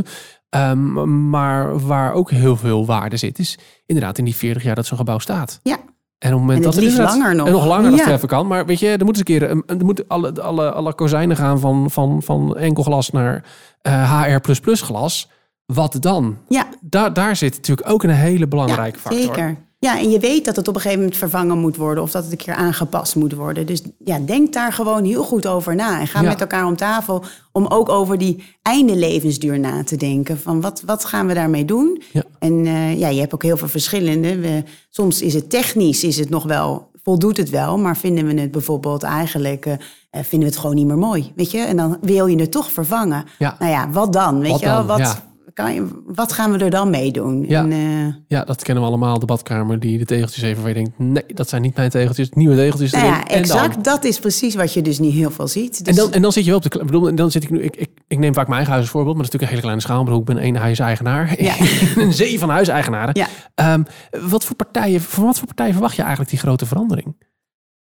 Um, 0.56 1.28
maar 1.30 1.78
waar 1.86 2.12
ook 2.12 2.30
heel 2.30 2.56
veel 2.56 2.86
waarde 2.86 3.16
zit, 3.16 3.38
is 3.38 3.58
inderdaad 3.86 4.18
in 4.18 4.24
die 4.24 4.36
40 4.36 4.62
jaar 4.62 4.74
dat 4.74 4.86
zo'n 4.86 4.98
gebouw 4.98 5.18
staat. 5.18 5.60
Ja. 5.62 5.76
En 6.18 6.32
op 6.32 6.38
het 6.38 6.46
moment 6.46 6.62
dat 6.64 6.74
het 6.74 6.96
langer 6.96 7.34
nog. 7.34 7.46
En 7.46 7.52
nog 7.52 7.66
langer 7.66 7.90
ja. 7.90 8.04
treffen 8.04 8.28
kan. 8.28 8.46
Maar 8.46 8.66
weet 8.66 8.78
je, 8.78 8.88
er 8.88 9.04
moet 9.04 9.08
eens 9.08 9.18
een 9.18 9.24
keer 9.24 9.42
er 9.66 9.84
moet 9.84 10.08
alle, 10.08 10.42
alle, 10.42 10.72
alle 10.72 10.94
kozijnen 10.94 11.36
gaan 11.36 11.60
van, 11.60 11.90
van, 11.90 12.22
van 12.22 12.56
enkel 12.56 12.82
glas 12.82 13.10
naar 13.10 13.44
uh, 13.82 14.22
HR 14.22 14.52
glas. 14.62 15.30
Wat 15.66 15.96
dan? 16.00 16.38
Ja. 16.48 16.66
Daar, 16.80 17.12
daar 17.12 17.36
zit 17.36 17.56
natuurlijk 17.56 17.90
ook 17.90 18.02
een 18.02 18.10
hele 18.10 18.48
belangrijke 18.48 18.98
ja, 19.02 19.02
factor. 19.02 19.34
Zeker. 19.34 19.56
Ja, 19.84 19.98
en 19.98 20.10
je 20.10 20.18
weet 20.18 20.44
dat 20.44 20.56
het 20.56 20.68
op 20.68 20.74
een 20.74 20.80
gegeven 20.80 21.02
moment 21.02 21.18
vervangen 21.18 21.58
moet 21.58 21.76
worden 21.76 22.02
of 22.02 22.10
dat 22.10 22.22
het 22.22 22.32
een 22.32 22.38
keer 22.38 22.54
aangepast 22.54 23.16
moet 23.16 23.32
worden. 23.32 23.66
Dus 23.66 23.82
ja, 24.04 24.18
denk 24.18 24.52
daar 24.52 24.72
gewoon 24.72 25.04
heel 25.04 25.22
goed 25.22 25.46
over 25.46 25.74
na. 25.74 26.00
En 26.00 26.06
ga 26.06 26.22
met 26.22 26.40
elkaar 26.40 26.66
om 26.66 26.76
tafel 26.76 27.24
om 27.52 27.66
ook 27.66 27.88
over 27.88 28.18
die 28.18 28.44
einde 28.62 28.96
levensduur 28.96 29.58
na 29.58 29.84
te 29.84 29.96
denken. 29.96 30.38
Van 30.38 30.60
wat, 30.60 30.82
wat 30.86 31.04
gaan 31.04 31.26
we 31.26 31.34
daarmee 31.34 31.64
doen? 31.64 32.02
Ja. 32.12 32.22
En 32.38 32.52
uh, 32.66 32.98
ja, 32.98 33.08
je 33.08 33.20
hebt 33.20 33.34
ook 33.34 33.42
heel 33.42 33.56
veel 33.56 33.68
verschillende. 33.68 34.38
We, 34.38 34.62
soms 34.90 35.22
is 35.22 35.34
het 35.34 35.50
technisch, 35.50 36.04
is 36.04 36.18
het 36.18 36.30
nog 36.30 36.44
wel, 36.44 36.90
voldoet 37.02 37.36
het 37.36 37.50
wel, 37.50 37.78
maar 37.78 37.96
vinden 37.96 38.26
we 38.26 38.40
het 38.40 38.50
bijvoorbeeld 38.50 39.02
eigenlijk. 39.02 39.66
Uh, 39.66 39.74
vinden 40.10 40.48
we 40.48 40.54
het 40.54 40.56
gewoon 40.56 40.76
niet 40.76 40.86
meer 40.86 40.98
mooi, 40.98 41.32
weet 41.36 41.50
je? 41.50 41.58
En 41.58 41.76
dan 41.76 41.98
wil 42.00 42.26
je 42.26 42.40
het 42.40 42.50
toch 42.50 42.72
vervangen. 42.72 43.24
Ja. 43.38 43.56
Nou 43.58 43.70
ja, 43.70 43.90
wat 43.90 44.12
dan? 44.12 44.40
Weet 44.40 44.58
je 44.58 44.66
wel? 44.66 44.84
Wat, 44.84 45.22
kan 45.54 45.74
je, 45.74 46.02
wat 46.06 46.32
gaan 46.32 46.52
we 46.52 46.58
er 46.58 46.70
dan 46.70 46.90
mee 46.90 47.10
doen? 47.10 47.44
Ja, 47.48 47.68
eh, 47.68 48.14
ja, 48.28 48.44
dat 48.44 48.62
kennen 48.62 48.82
we 48.82 48.88
allemaal. 48.88 49.18
De 49.18 49.26
badkamer 49.26 49.80
die 49.80 49.98
de 49.98 50.04
tegeltjes 50.04 50.42
even 50.42 50.60
waar 50.62 50.68
je 50.68 50.74
denkt... 50.74 50.98
nee, 50.98 51.24
dat 51.26 51.48
zijn 51.48 51.62
niet 51.62 51.76
mijn 51.76 51.90
tegeltjes. 51.90 52.30
Nieuwe 52.30 52.56
tegeltjes 52.56 52.92
nou 52.92 53.04
ja, 53.04 53.26
exact. 53.26 53.84
Dat 53.84 54.04
is 54.04 54.18
precies 54.18 54.54
wat 54.54 54.72
je 54.72 54.82
dus 54.82 54.98
niet 54.98 55.12
heel 55.12 55.30
veel 55.30 55.48
ziet. 55.48 55.84
Dus... 55.84 55.96
En, 55.96 56.02
dan, 56.02 56.12
en 56.12 56.22
dan 56.22 56.32
zit 56.32 56.44
je 56.44 56.50
wel 56.50 56.58
op 56.58 56.70
de... 56.70 56.84
Bedoel, 56.84 57.14
dan 57.14 57.30
zit 57.30 57.42
ik 57.42 57.50
nu... 57.50 57.62
Ik, 57.62 57.76
ik, 57.76 57.90
ik 58.08 58.18
neem 58.18 58.34
vaak 58.34 58.44
mijn 58.44 58.56
eigen 58.56 58.72
huis 58.72 58.82
als 58.84 58.90
voorbeeld. 58.90 59.16
Maar 59.16 59.24
dat 59.24 59.34
is 59.34 59.40
natuurlijk 59.40 59.64
een 59.64 59.70
hele 59.70 59.82
kleine 59.86 60.06
schaal. 60.06 60.18
Ik, 60.18 60.24
ben 60.24 60.38
één 60.38 60.56
huiseigenaar. 60.56 61.42
Ja. 61.42 61.54
een 62.02 62.12
zee 62.12 62.38
van 62.38 62.48
huiseigenaren. 62.48 63.26
Ja. 63.54 63.74
Um, 63.74 63.86
wat 64.30 64.44
voor 64.44 64.56
partijen, 64.56 65.00
van 65.00 65.24
wat 65.24 65.38
voor 65.38 65.46
partijen 65.46 65.72
verwacht 65.72 65.96
je 65.96 66.02
eigenlijk 66.02 66.30
die 66.30 66.40
grote 66.40 66.66
verandering? 66.66 67.16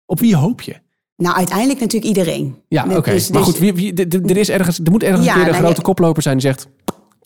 Op 0.07 0.21
wie 0.21 0.37
hoop 0.37 0.61
je? 0.61 0.75
Nou, 1.17 1.37
uiteindelijk 1.37 1.81
natuurlijk 1.81 2.17
iedereen. 2.17 2.57
Ja, 2.69 2.85
oké. 2.97 3.11
Dus, 3.11 3.31
maar 3.31 3.43
dus- 3.43 3.51
goed, 3.51 3.59
wie, 3.59 3.75
wie, 3.75 3.95
er, 3.95 4.37
is 4.37 4.51
ergens, 4.51 4.79
er 4.79 4.91
moet 4.91 5.03
ergens 5.03 5.27
een 5.27 5.33
keer 5.33 5.43
een 5.43 5.49
nou 5.49 5.63
grote 5.63 5.83
koploper 5.83 6.23
zijn 6.23 6.39
die 6.39 6.47
zegt 6.47 6.69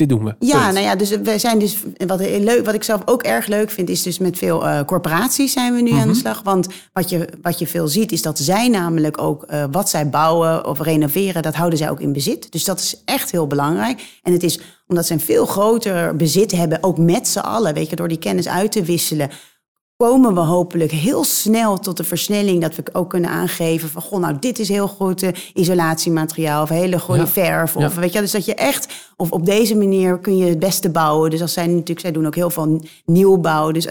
dit 0.00 0.08
doen 0.08 0.24
we. 0.24 0.34
Ja, 0.38 0.70
nou 0.70 0.84
ja, 0.84 0.96
dus 0.96 1.10
we 1.10 1.38
zijn 1.38 1.58
dus 1.58 1.76
wat 2.06 2.20
leuk, 2.20 2.64
wat 2.64 2.74
ik 2.74 2.82
zelf 2.82 3.00
ook 3.04 3.22
erg 3.22 3.46
leuk 3.46 3.70
vind, 3.70 3.88
is 3.88 4.02
dus 4.02 4.18
met 4.18 4.38
veel 4.38 4.66
uh, 4.66 4.80
corporaties 4.86 5.52
zijn 5.52 5.74
we 5.74 5.80
nu 5.80 5.90
aan 5.90 6.00
de 6.00 6.06
mhm. 6.06 6.14
slag. 6.14 6.40
Want 6.42 6.66
wat 6.92 7.10
je, 7.10 7.28
wat 7.42 7.58
je 7.58 7.66
veel 7.66 7.88
ziet, 7.88 8.12
is 8.12 8.22
dat 8.22 8.38
zij 8.38 8.68
namelijk 8.68 9.22
ook 9.22 9.44
uh, 9.50 9.64
wat 9.70 9.88
zij 9.88 10.08
bouwen 10.08 10.66
of 10.66 10.80
renoveren, 10.80 11.42
dat 11.42 11.54
houden 11.54 11.78
zij 11.78 11.90
ook 11.90 12.00
in 12.00 12.12
bezit. 12.12 12.52
Dus 12.52 12.64
dat 12.64 12.78
is 12.80 13.02
echt 13.04 13.30
heel 13.30 13.46
belangrijk. 13.46 14.18
En 14.22 14.32
het 14.32 14.42
is 14.42 14.60
omdat 14.86 15.06
ze 15.06 15.12
een 15.12 15.20
veel 15.20 15.46
groter 15.46 16.16
bezit 16.16 16.52
hebben, 16.52 16.78
ook 16.80 16.98
met 16.98 17.28
z'n 17.28 17.38
allen, 17.38 17.74
weet 17.74 17.90
je, 17.90 17.96
door 17.96 18.08
die 18.08 18.18
kennis 18.18 18.48
uit 18.48 18.72
te 18.72 18.82
wisselen 18.82 19.30
komen 20.06 20.34
we 20.34 20.40
hopelijk 20.40 20.90
heel 20.90 21.24
snel 21.24 21.78
tot 21.78 21.96
de 21.96 22.04
versnelling 22.04 22.60
dat 22.60 22.74
we 22.74 22.82
ook 22.92 23.10
kunnen 23.10 23.30
aangeven 23.30 23.88
van 23.88 24.02
goh, 24.02 24.20
nou 24.20 24.36
dit 24.38 24.58
is 24.58 24.68
heel 24.68 24.88
goed 24.88 25.22
uh, 25.22 25.30
isolatiemateriaal 25.54 26.62
of 26.62 26.68
hele 26.68 26.98
goede 26.98 27.26
verf. 27.26 27.76
Of 27.76 27.94
weet 27.94 28.12
je, 28.12 28.20
dus 28.20 28.30
dat 28.30 28.44
je 28.44 28.54
echt, 28.54 28.99
of 29.20 29.30
op 29.30 29.46
deze 29.46 29.76
manier 29.76 30.18
kun 30.18 30.36
je 30.36 30.44
het 30.44 30.58
beste 30.58 30.90
bouwen. 30.90 31.30
Dus 31.30 31.40
als 31.40 31.52
zij 31.52 31.66
natuurlijk, 31.66 32.00
zij 32.00 32.12
doen 32.12 32.26
ook 32.26 32.34
heel 32.34 32.50
veel 32.50 32.80
nieuwbouw. 33.04 33.70
Dus 33.70 33.86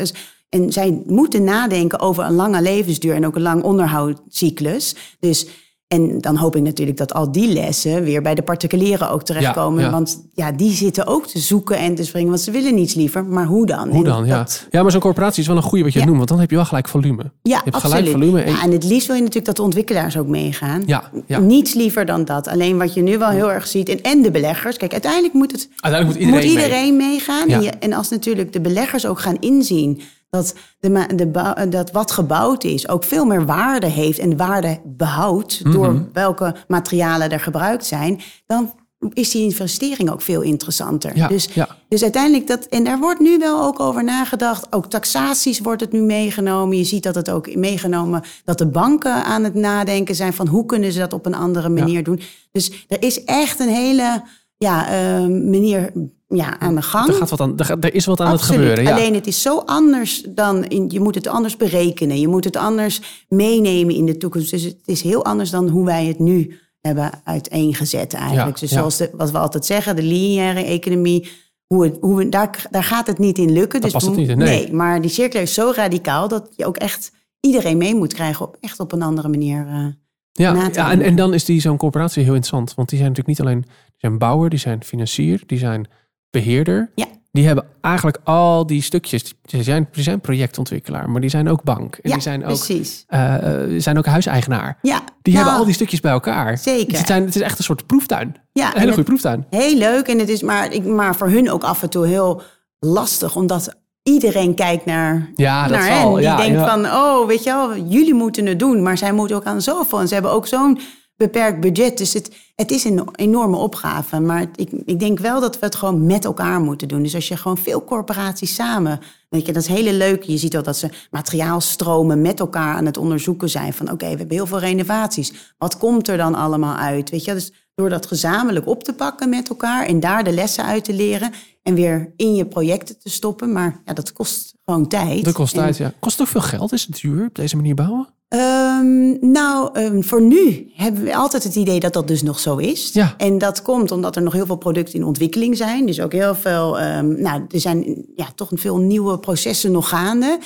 en 0.50 0.72
zij 0.72 1.02
moeten 1.06 1.44
nadenken 1.44 2.00
over 2.00 2.24
een 2.24 2.34
lange 2.34 2.62
levensduur 2.62 3.16
en 3.16 3.26
ook 3.26 3.36
een 3.36 3.42
lang 3.42 3.64
onderhoudscyclus. 3.64 4.96
Dus 5.20 5.48
en 5.89 6.22
dan 6.22 6.36
hoop 6.36 6.55
ik 6.55 6.62
natuurlijk 6.62 6.98
dat 6.98 7.13
al 7.13 7.31
die 7.31 7.53
lessen 7.53 8.03
weer 8.03 8.22
bij 8.22 8.36
de 8.36 8.41
particulieren 8.41 9.10
ook 9.10 9.24
terechtkomen. 9.24 9.91
Want 9.91 10.24
ja, 10.34 10.51
die 10.51 10.72
zitten 10.72 11.05
ook 11.08 11.27
te 11.27 11.39
zoeken 11.39 11.77
en 11.77 11.96
te 11.96 12.03
springen, 12.05 12.29
want 12.29 12.41
ze 12.41 12.51
willen 12.51 12.75
niets 12.75 12.93
liever. 12.93 13.25
Maar 13.25 13.46
hoe 13.46 13.65
dan? 13.65 13.89
Hoe 13.89 14.03
dan, 14.03 14.25
ja. 14.25 14.48
Ja, 14.72 14.81
maar 14.81 14.91
zo'n 14.91 15.01
corporatie 15.01 15.41
is 15.41 15.48
wel 15.48 15.55
een 15.55 15.63
goede 15.63 15.84
wat 15.84 15.93
je 15.93 16.05
noemt, 16.05 16.17
want 16.17 16.29
dan 16.29 16.39
heb 16.39 16.50
je 16.50 16.55
wel 16.55 16.65
gelijk 16.65 16.88
volume. 16.88 17.24
Ja, 17.24 17.31
je 17.41 17.53
hebt 17.53 17.75
absoluut. 17.75 17.96
gelijk 17.96 18.12
volume. 18.12 18.41
En... 18.41 18.51
Ja, 18.51 18.63
en 18.63 18.72
het 18.72 18.84
liefst 18.84 19.08
wil 19.08 19.15
je 19.15 19.22
natuurlijk 19.22 19.48
dat 19.48 19.55
de 19.55 19.62
ontwikkelaars 19.62 20.17
ook 20.17 20.27
meegaan. 20.27 20.84
Ja, 20.86 21.12
Niets 21.39 21.74
liever 21.74 22.05
dan 22.05 22.25
dat. 22.25 22.48
Alleen 22.48 22.77
wat 22.77 22.93
je 22.93 23.01
nu 23.01 23.17
wel 23.17 23.29
heel 23.29 23.51
erg 23.51 23.67
ziet, 23.67 23.89
en, 23.89 24.01
en 24.01 24.22
de 24.22 24.31
beleggers. 24.31 24.77
Kijk, 24.77 24.91
uiteindelijk 24.91 25.34
moet, 25.34 25.51
het, 25.51 25.69
uiteindelijk 25.79 26.22
moet 26.22 26.29
iedereen, 26.29 26.51
moet 26.51 26.63
iedereen 26.63 26.98
meegaan. 26.98 27.48
En, 27.48 27.62
je, 27.62 27.69
en 27.69 27.93
als 27.93 28.10
natuurlijk 28.10 28.53
de 28.53 28.62
beleggers 28.62 29.05
ook 29.05 29.19
gaan 29.19 29.38
inzien 29.39 30.01
dat, 30.30 30.56
de, 30.80 31.06
de, 31.16 31.70
dat 31.70 31.92
wat 31.92 32.12
gebouwd 32.12 32.64
is 32.64 32.88
ook 32.88 33.04
veel 33.04 33.26
meer 33.26 33.46
waarde 33.46 33.88
heeft 33.88 34.20
en 34.20 34.38
waarde 34.38 34.80
behoudt 34.86 35.72
door 35.72 35.94
mhm. 35.94 36.04
welke 36.14 36.56
materialen 36.68 37.32
er 37.32 37.40
gebruikt 37.40 37.86
zijn, 37.86 38.22
dan 38.46 38.74
is 39.14 39.32
die 39.32 39.44
investering 39.44 40.10
ook 40.10 40.22
veel 40.22 40.42
interessanter. 40.42 41.18
Ja, 41.18 41.28
dus, 41.28 41.50
dus 41.88 42.04
uiteindelijk 42.04 42.48
dat, 42.48 42.66
en 42.66 42.84
daar 42.84 43.00
wordt 43.00 43.20
nu 43.20 43.38
wel 43.38 43.64
ook 43.64 43.80
over 43.80 44.04
nagedacht. 44.04 44.68
Ook 44.74 44.86
taxaties 44.86 45.60
wordt 45.60 45.82
het 45.82 45.92
nu 45.92 46.02
meegenomen. 46.02 46.78
Je 46.78 46.84
ziet 46.84 47.04
dat 47.04 47.16
het 47.16 47.30
ook 47.30 47.56
meegenomen 47.56 48.24
dat 48.46 48.58
de 48.58 48.68
banken 48.68 49.24
aan 49.24 49.44
het 49.44 49.54
nadenken 49.54 50.16
zijn 50.16 50.34
van 50.34 50.48
hoe 50.48 50.66
kunnen 50.66 50.92
ze 50.92 51.00
dat 51.00 51.14
op 51.14 51.26
een 51.26 51.36
andere 51.36 51.70
manier 51.70 52.04
doen. 52.04 52.22
Dus 52.52 52.86
er 52.88 53.02
is 53.02 53.24
echt 53.24 53.60
een 53.60 53.74
hele 53.74 54.24
ja, 54.58 54.86
uh, 54.92 55.28
manier 55.28 55.92
ja, 56.30 56.60
aan 56.60 56.76
de 56.76 56.82
gang. 56.82 57.08
Er, 57.08 57.14
gaat 57.14 57.30
wat 57.30 57.42
aan, 57.42 57.58
er, 57.58 57.94
is 57.94 58.06
wat 58.06 58.22
aan 58.22 58.32
het 58.32 58.42
gebeuren. 58.42 58.84
Ja. 58.84 58.92
Alleen 58.92 59.14
het 59.14 59.28
is 59.28 59.42
zo 59.42 59.58
anders 59.58 60.24
dan. 60.30 60.66
In, 60.66 60.86
je 60.90 61.00
moet 61.00 61.16
het 61.16 61.28
anders 61.28 61.58
berekenen. 61.58 62.20
Je 62.20 62.28
moet 62.28 62.44
het 62.44 62.56
anders 62.56 63.26
meenemen 63.28 63.96
in 63.96 64.06
de 64.06 64.18
toekomst. 64.18 64.52
Dus 64.52 64.64
het 64.64 64.78
is 64.86 65.02
heel 65.02 65.26
anders 65.26 65.50
dan 65.50 65.70
hoe 65.70 65.86
wij 65.86 66.06
het 66.06 66.20
nu 66.20 66.60
hebben 66.82 67.12
uiteengezet 67.24 68.14
eigenlijk. 68.14 68.60
dus 68.60 68.72
zoals 68.72 68.98
de, 68.98 69.10
wat 69.14 69.32
we 69.32 69.38
altijd 69.38 69.66
zeggen, 69.66 69.96
de 69.96 70.04
lineaire 70.04 70.64
economie. 70.64 71.30
Hoe 71.68 71.84
het, 71.84 71.98
hoe 72.02 72.18
we, 72.18 72.30
daar, 72.30 72.68
daar 72.70 72.84
gaat 72.84 73.08
het 73.08 73.18
niet 73.18 73.38
in 73.38 73.52
lukken. 73.52 73.82
Dus 73.82 73.92
past 73.92 74.06
het 74.06 74.16
niet, 74.16 74.28
nee. 74.28 74.38
nee. 74.38 74.74
Maar 74.74 75.02
die 75.02 75.12
cirkel 75.12 75.42
is 75.42 75.54
zo 75.54 75.72
radicaal 75.76 76.28
dat 76.28 76.50
je 76.56 76.66
ook 76.66 76.78
echt 76.78 77.12
iedereen 77.40 77.78
mee 77.78 77.96
moet 77.96 78.14
krijgen 78.14 78.46
op 78.46 78.58
echt 78.60 78.80
op 78.80 78.92
een 78.92 79.02
andere 79.02 79.28
manier. 79.28 79.68
Uh, 79.68 79.86
ja, 80.32 80.70
ja 80.72 80.92
en, 80.92 81.02
en 81.02 81.16
dan 81.16 81.34
is 81.34 81.46
die 81.46 81.62
zo'n 81.62 81.78
corporatie 81.78 82.24
heel 82.24 82.34
interessant. 82.34 82.74
Want 82.74 82.90
die 82.90 82.98
zijn 82.98 83.10
natuurlijk 83.10 83.40
niet 83.40 83.48
alleen 83.48 83.62
die 83.62 83.98
zijn 83.98 84.18
bouwer, 84.18 84.50
die 84.50 84.60
zijn 84.60 84.84
financier, 84.84 85.44
die 85.46 85.58
zijn 85.58 85.90
beheerder. 86.30 86.92
Ja. 86.96 87.06
Die 87.32 87.46
hebben 87.46 87.66
eigenlijk 87.82 88.18
al 88.24 88.66
die 88.66 88.82
stukjes. 88.82 89.34
Die 89.42 89.64
zijn, 89.64 89.88
die 89.92 90.04
zijn 90.04 90.20
projectontwikkelaar, 90.22 91.10
maar 91.10 91.22
die 91.22 91.30
zijn 91.30 91.50
ook 91.50 91.64
bank. 91.64 91.96
En 91.96 92.10
ja, 92.10 92.14
die 92.14 92.24
zijn 92.24 92.46
ook, 92.46 92.48
precies. 92.66 93.06
Uh, 93.10 93.36
zijn 93.78 93.98
ook 93.98 94.06
huiseigenaar. 94.06 94.78
Ja, 94.82 95.02
die 95.22 95.34
hebben 95.34 95.52
nou, 95.52 95.60
al 95.60 95.66
die 95.66 95.74
stukjes 95.74 96.00
bij 96.00 96.12
elkaar. 96.12 96.58
Zeker. 96.58 96.88
Dus 96.88 96.98
het, 96.98 97.08
zijn, 97.08 97.26
het 97.26 97.36
is 97.36 97.42
echt 97.42 97.58
een 97.58 97.64
soort 97.64 97.86
proeftuin. 97.86 98.36
Ja, 98.52 98.74
een 98.74 98.80
hele 98.80 98.92
goede 98.92 99.08
proeftuin. 99.08 99.46
Heel 99.50 99.78
leuk. 99.78 100.08
En 100.08 100.20
het 100.20 100.30
is 100.30 100.42
maar, 100.42 100.74
ik, 100.74 100.86
maar 100.86 101.16
voor 101.16 101.30
hun 101.30 101.52
ook 101.52 101.64
af 101.64 101.82
en 101.82 101.90
toe 101.90 102.08
heel 102.08 102.42
lastig, 102.80 103.36
omdat 103.36 103.76
iedereen 104.04 104.56
kijkt 104.56 104.86
naar, 104.86 105.32
ja, 105.36 105.68
dat 105.68 105.78
naar 105.78 106.00
zal, 106.00 106.16
hen. 106.16 106.38
Die 106.38 106.46
denkt 106.46 106.70
van, 106.70 106.86
oh, 106.86 107.28
weet 107.28 107.44
je 107.44 107.50
wel, 107.50 107.78
jullie 107.78 108.14
moeten 108.14 108.46
het 108.46 108.60
doen. 108.60 108.84
Maar 108.84 108.98
zij 108.98 109.12
moeten 109.12 109.36
ook 109.36 109.46
aan 109.46 109.62
zoveel. 109.62 110.00
En 110.00 110.08
ze 110.08 110.14
hebben 110.14 110.32
ook 110.32 110.48
zo'n 110.48 110.80
beperkt 111.20 111.60
budget. 111.60 111.98
Dus 111.98 112.14
het, 112.14 112.32
het 112.56 112.72
is 112.72 112.84
een 112.84 113.08
enorme 113.16 113.58
opgave. 113.58 114.20
Maar 114.20 114.46
ik, 114.56 114.72
ik 114.86 115.00
denk 115.00 115.20
wel 115.20 115.42
dat 115.42 115.60
we 115.60 115.66
het 115.66 115.76
gewoon 115.76 116.06
met 116.06 116.26
elkaar 116.26 116.62
moeten 116.62 116.88
doen. 116.88 117.04
Dus 117.04 117.16
als 117.16 117.28
je 117.28 117.38
gewoon 117.38 117.58
veel 117.58 117.84
corporaties 117.84 118.56
samen. 118.56 119.00
Weet 119.30 119.46
je, 119.46 119.54
dat 119.54 119.62
is 119.62 119.68
hele 119.68 119.94
leuk. 119.94 120.24
Je 120.24 120.38
ziet 120.38 120.58
ook 120.58 120.64
dat 120.64 120.78
ze 120.78 120.90
materiaalstromen 121.12 122.22
met 122.22 122.40
elkaar 122.40 122.76
aan 122.76 122.86
het 122.86 122.98
onderzoeken 122.98 123.50
zijn. 123.50 123.74
Van 123.74 123.92
oké, 123.92 124.10
we 124.10 124.18
hebben 124.18 124.36
heel 124.36 124.46
veel 124.46 124.60
renovaties. 124.60 125.54
Wat 125.58 125.78
komt 125.78 126.08
er 126.08 126.18
dan 126.18 126.36
allemaal 126.36 126.76
uit? 126.76 127.10
Weet 127.10 127.26
je, 127.26 127.34
dus 127.34 127.52
door 127.76 127.90
dat 127.90 128.06
gezamenlijk 128.06 128.68
op 128.68 128.84
te 128.84 128.94
pakken 128.94 129.30
met 129.30 129.50
elkaar 129.50 129.86
en 129.86 130.00
daar 130.00 130.24
de 130.24 130.32
lessen 130.32 130.66
uit 130.66 130.84
te 130.84 130.94
leren 130.94 131.32
en 131.70 131.76
weer 131.76 132.14
in 132.16 132.36
je 132.36 132.46
projecten 132.46 133.00
te 133.00 133.10
stoppen. 133.10 133.52
Maar 133.52 133.82
ja, 133.86 133.93
dat 133.93 134.13
kost 134.13 134.54
gewoon 134.65 134.88
tijd. 134.88 135.26
Dat 135.26 135.34
kost 135.34 135.54
tijd, 135.54 135.78
ja. 135.78 135.93
Kost 136.00 136.22
ook 136.22 136.28
veel 136.28 136.41
geld? 136.41 136.72
Is 136.72 136.86
het 136.86 137.02
duur 137.02 137.26
op 137.26 137.36
deze 137.36 137.56
manier 137.56 137.76
bouwen? 137.76 138.08
Um, 138.34 139.17
nou, 139.32 139.80
um, 139.80 140.04
voor 140.04 140.22
nu 140.22 140.72
hebben 140.74 141.04
we 141.04 141.15
altijd 141.15 141.43
het 141.43 141.56
idee 141.56 141.80
dat 141.80 141.93
dat 141.93 142.08
dus 142.08 142.22
nog 142.22 142.39
zo 142.39 142.58
is. 142.58 142.89
Ja. 142.93 143.13
En 143.17 143.38
dat 143.38 143.62
komt 143.62 143.91
omdat 143.91 144.15
er 144.15 144.22
nog 144.22 144.34
heel 144.34 144.46
veel 144.46 144.56
producten 144.56 144.96
in 145.00 145.06
ontwikkeling 145.06 145.58
zijn. 145.58 145.86
Dus 145.86 146.02
ook 146.02 146.12
heel 146.12 146.36
veel, 146.36 146.82
um, 146.82 147.22
nou, 147.22 147.46
er 147.48 147.60
zijn 147.60 148.06
ja, 148.15 148.28
toch 148.36 148.50
veel 148.54 148.78
nieuwe 148.78 149.20
processen 149.20 149.72
nog 149.72 149.89
gaande. 149.89 150.39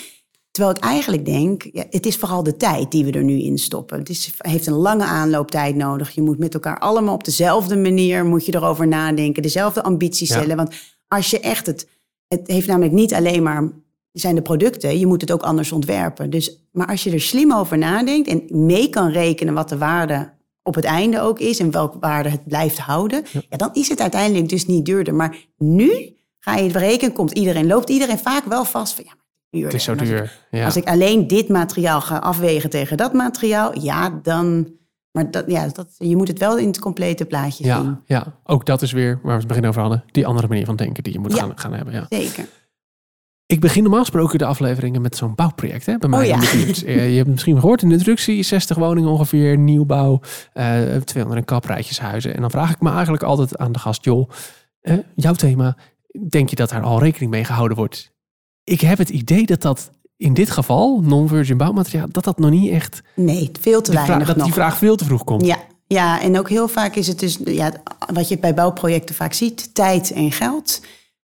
Terwijl 0.52 0.76
ik 0.76 0.84
eigenlijk 0.84 1.26
denk, 1.26 1.70
ja, 1.72 1.84
het 1.90 2.06
is 2.06 2.18
vooral 2.18 2.44
de 2.44 2.58
tijd 2.58 2.92
die 2.92 3.06
we 3.06 3.12
er 3.12 3.24
nu 3.24 3.42
in 3.42 3.58
stoppen. 3.58 4.00
Het 4.00 4.10
is, 4.10 4.32
heeft 4.38 4.68
een 4.68 4.74
lange 4.74 5.04
aanlooptijd 5.04 5.76
nodig. 5.76 6.12
Je 6.12 6.22
moet 6.22 6.40
met 6.40 6.54
elkaar 6.54 6.80
allemaal 6.80 7.14
op 7.14 7.24
dezelfde 7.24 7.76
manier 7.76 8.26
moet 8.26 8.46
je 8.46 8.56
erover 8.56 8.88
nadenken, 8.88 9.44
dezelfde 9.44 9.84
ambities 9.84 10.30
stellen. 10.30 10.56
Want 10.56 10.76
als 11.16 11.30
je 11.30 11.40
echt 11.40 11.66
het, 11.66 11.88
het 12.28 12.48
heeft 12.48 12.68
namelijk 12.68 12.94
niet 12.94 13.14
alleen 13.14 13.44
maar 13.44 13.72
zijn 14.12 14.36
de 14.36 14.42
producten, 14.42 15.00
je 15.00 15.06
moet 15.06 15.22
het 15.22 15.32
ook 15.32 15.42
anders 15.42 15.72
ontwerpen. 15.72 16.30
Dus, 16.30 16.66
maar 16.72 16.88
als 16.88 17.04
je 17.04 17.12
er 17.12 17.22
slim 17.22 17.54
over 17.54 17.78
nadenkt 17.78 18.28
en 18.28 18.66
mee 18.66 18.90
kan 18.90 19.10
rekenen 19.12 19.54
wat 19.54 19.70
de 19.70 19.78
waarde 19.78 20.32
op 20.64 20.76
het 20.76 20.86
einde 20.86 21.22
ook 21.22 21.40
is 21.40 21.60
en 21.60 21.72
welke 21.72 22.00
waarde 22.00 22.30
het 22.30 22.48
blijft 22.48 22.78
houden, 22.78 23.24
ja. 23.32 23.58
dan 23.58 23.70
is 23.74 23.90
het 23.90 24.02
uiteindelijk 24.02 24.50
dus 24.50 24.66
niet 24.66 24.86
duurder. 24.86 25.16
Maar 25.16 25.38
nu 25.58 26.16
ga 26.40 26.56
je 26.56 26.64
het 26.64 26.72
berekenen, 26.72 27.14
komt 27.14 27.32
iedereen, 27.32 27.68
loopt 27.68 27.90
iedereen 27.90 28.20
vaak 28.20 28.46
wel 28.46 28.66
vast 28.66 28.94
van 28.94 29.04
ja, 29.08 29.14
duur. 29.50 29.66
Het 29.66 29.74
is 29.74 29.84
zo 29.84 29.96
duur. 29.96 30.22
Als, 30.22 30.30
ja. 30.52 30.66
als 30.66 30.76
ik 30.76 30.88
alleen 30.88 31.28
dit 31.28 31.48
materiaal 31.48 32.02
ga 32.02 32.18
afwegen 32.18 32.70
tegen 32.70 32.98
dat 32.98 33.14
materiaal, 33.14 33.80
ja, 33.80 34.20
dan. 34.24 34.82
Maar 35.14 35.32
dat, 35.32 35.44
ja, 35.48 35.68
dat, 35.68 35.96
je 35.98 36.16
moet 36.16 36.28
het 36.28 36.40
wel 36.40 36.58
in 36.58 36.68
het 36.68 36.80
complete 36.80 37.26
plaatje 37.26 37.66
ja, 37.66 37.82
zien. 37.82 38.00
Ja, 38.06 38.40
ook 38.44 38.66
dat 38.66 38.82
is 38.82 38.92
weer 38.92 39.20
waar 39.24 39.34
we 39.34 39.38
het 39.38 39.48
begin 39.48 39.66
over 39.66 39.82
hadden. 39.82 40.04
Die 40.12 40.28
andere 40.28 40.48
manier 40.48 40.66
van 40.66 40.76
denken 40.76 41.04
die 41.04 41.14
je 41.14 41.20
moet 41.20 41.34
gaan, 41.34 41.52
gaan 41.56 41.74
hebben. 41.74 41.94
Ja. 41.94 42.06
Zeker. 42.10 42.48
Ik 43.46 43.60
begin 43.60 43.82
normaal 43.84 44.00
gesproken 44.00 44.40
de 44.40 44.46
afleveringen 44.46 45.02
met 45.02 45.16
zo'n 45.16 45.36
bouwproject. 45.36 45.86
Hè, 45.86 45.98
bij 45.98 46.10
mij 46.10 46.20
oh, 46.20 46.26
ja. 46.26 46.40
Eh, 46.86 47.10
je 47.10 47.18
hebt 47.18 47.30
misschien 47.30 47.60
gehoord 47.60 47.82
in 47.82 47.88
de 47.88 47.94
introductie: 47.94 48.44
60 48.44 48.78
woningen 48.78 49.10
ongeveer, 49.10 49.58
nieuwbouw, 49.58 50.22
uh, 50.54 50.96
200 50.96 51.40
en 51.40 51.46
kaprijtjeshuizen. 51.46 52.36
En 52.36 52.42
dan 52.42 52.52
vraag 52.52 52.72
ik 52.72 52.82
me 52.82 52.90
eigenlijk 52.92 53.24
altijd 53.24 53.58
aan 53.58 53.72
de 53.72 53.80
gast: 53.80 54.04
joh, 54.04 54.30
uh, 54.82 54.98
jouw 55.16 55.34
thema, 55.34 55.78
denk 56.30 56.50
je 56.50 56.56
dat 56.56 56.70
daar 56.70 56.82
al 56.82 57.00
rekening 57.00 57.32
mee 57.32 57.44
gehouden 57.44 57.78
wordt? 57.78 58.14
Ik 58.64 58.82
heb 58.82 58.98
het 58.98 59.10
idee 59.10 59.46
dat 59.46 59.62
dat 59.62 59.92
in 60.24 60.34
dit 60.34 60.52
geval, 60.52 61.02
non-virgin 61.04 61.58
bouwmateriaal, 61.58 62.08
dat 62.12 62.24
dat 62.24 62.40
nog 62.40 62.50
niet 62.50 62.72
echt. 62.72 63.02
Nee, 63.16 63.52
veel 63.62 63.82
te 63.82 63.92
weinig. 63.92 64.16
Vraag, 64.16 64.28
dat 64.28 64.36
nog. 64.36 64.46
die 64.46 64.54
vraag 64.54 64.78
veel 64.78 64.96
te 64.96 65.06
vroeg 65.06 65.24
komt. 65.24 65.46
Ja, 65.46 65.58
ja, 65.88 66.22
en 66.22 66.40
ook 66.40 66.50
heel 66.50 66.68
vaak 66.68 66.96
is 66.96 67.08
het 67.08 67.20
dus, 67.20 67.40
ja, 67.46 67.72
wat 68.14 68.28
je 68.28 68.38
bij 68.38 68.54
bouwprojecten 68.54 69.16
vaak 69.16 69.34
ziet: 69.34 69.74
tijd 69.74 70.12
en 70.12 70.32
geld. 70.32 70.82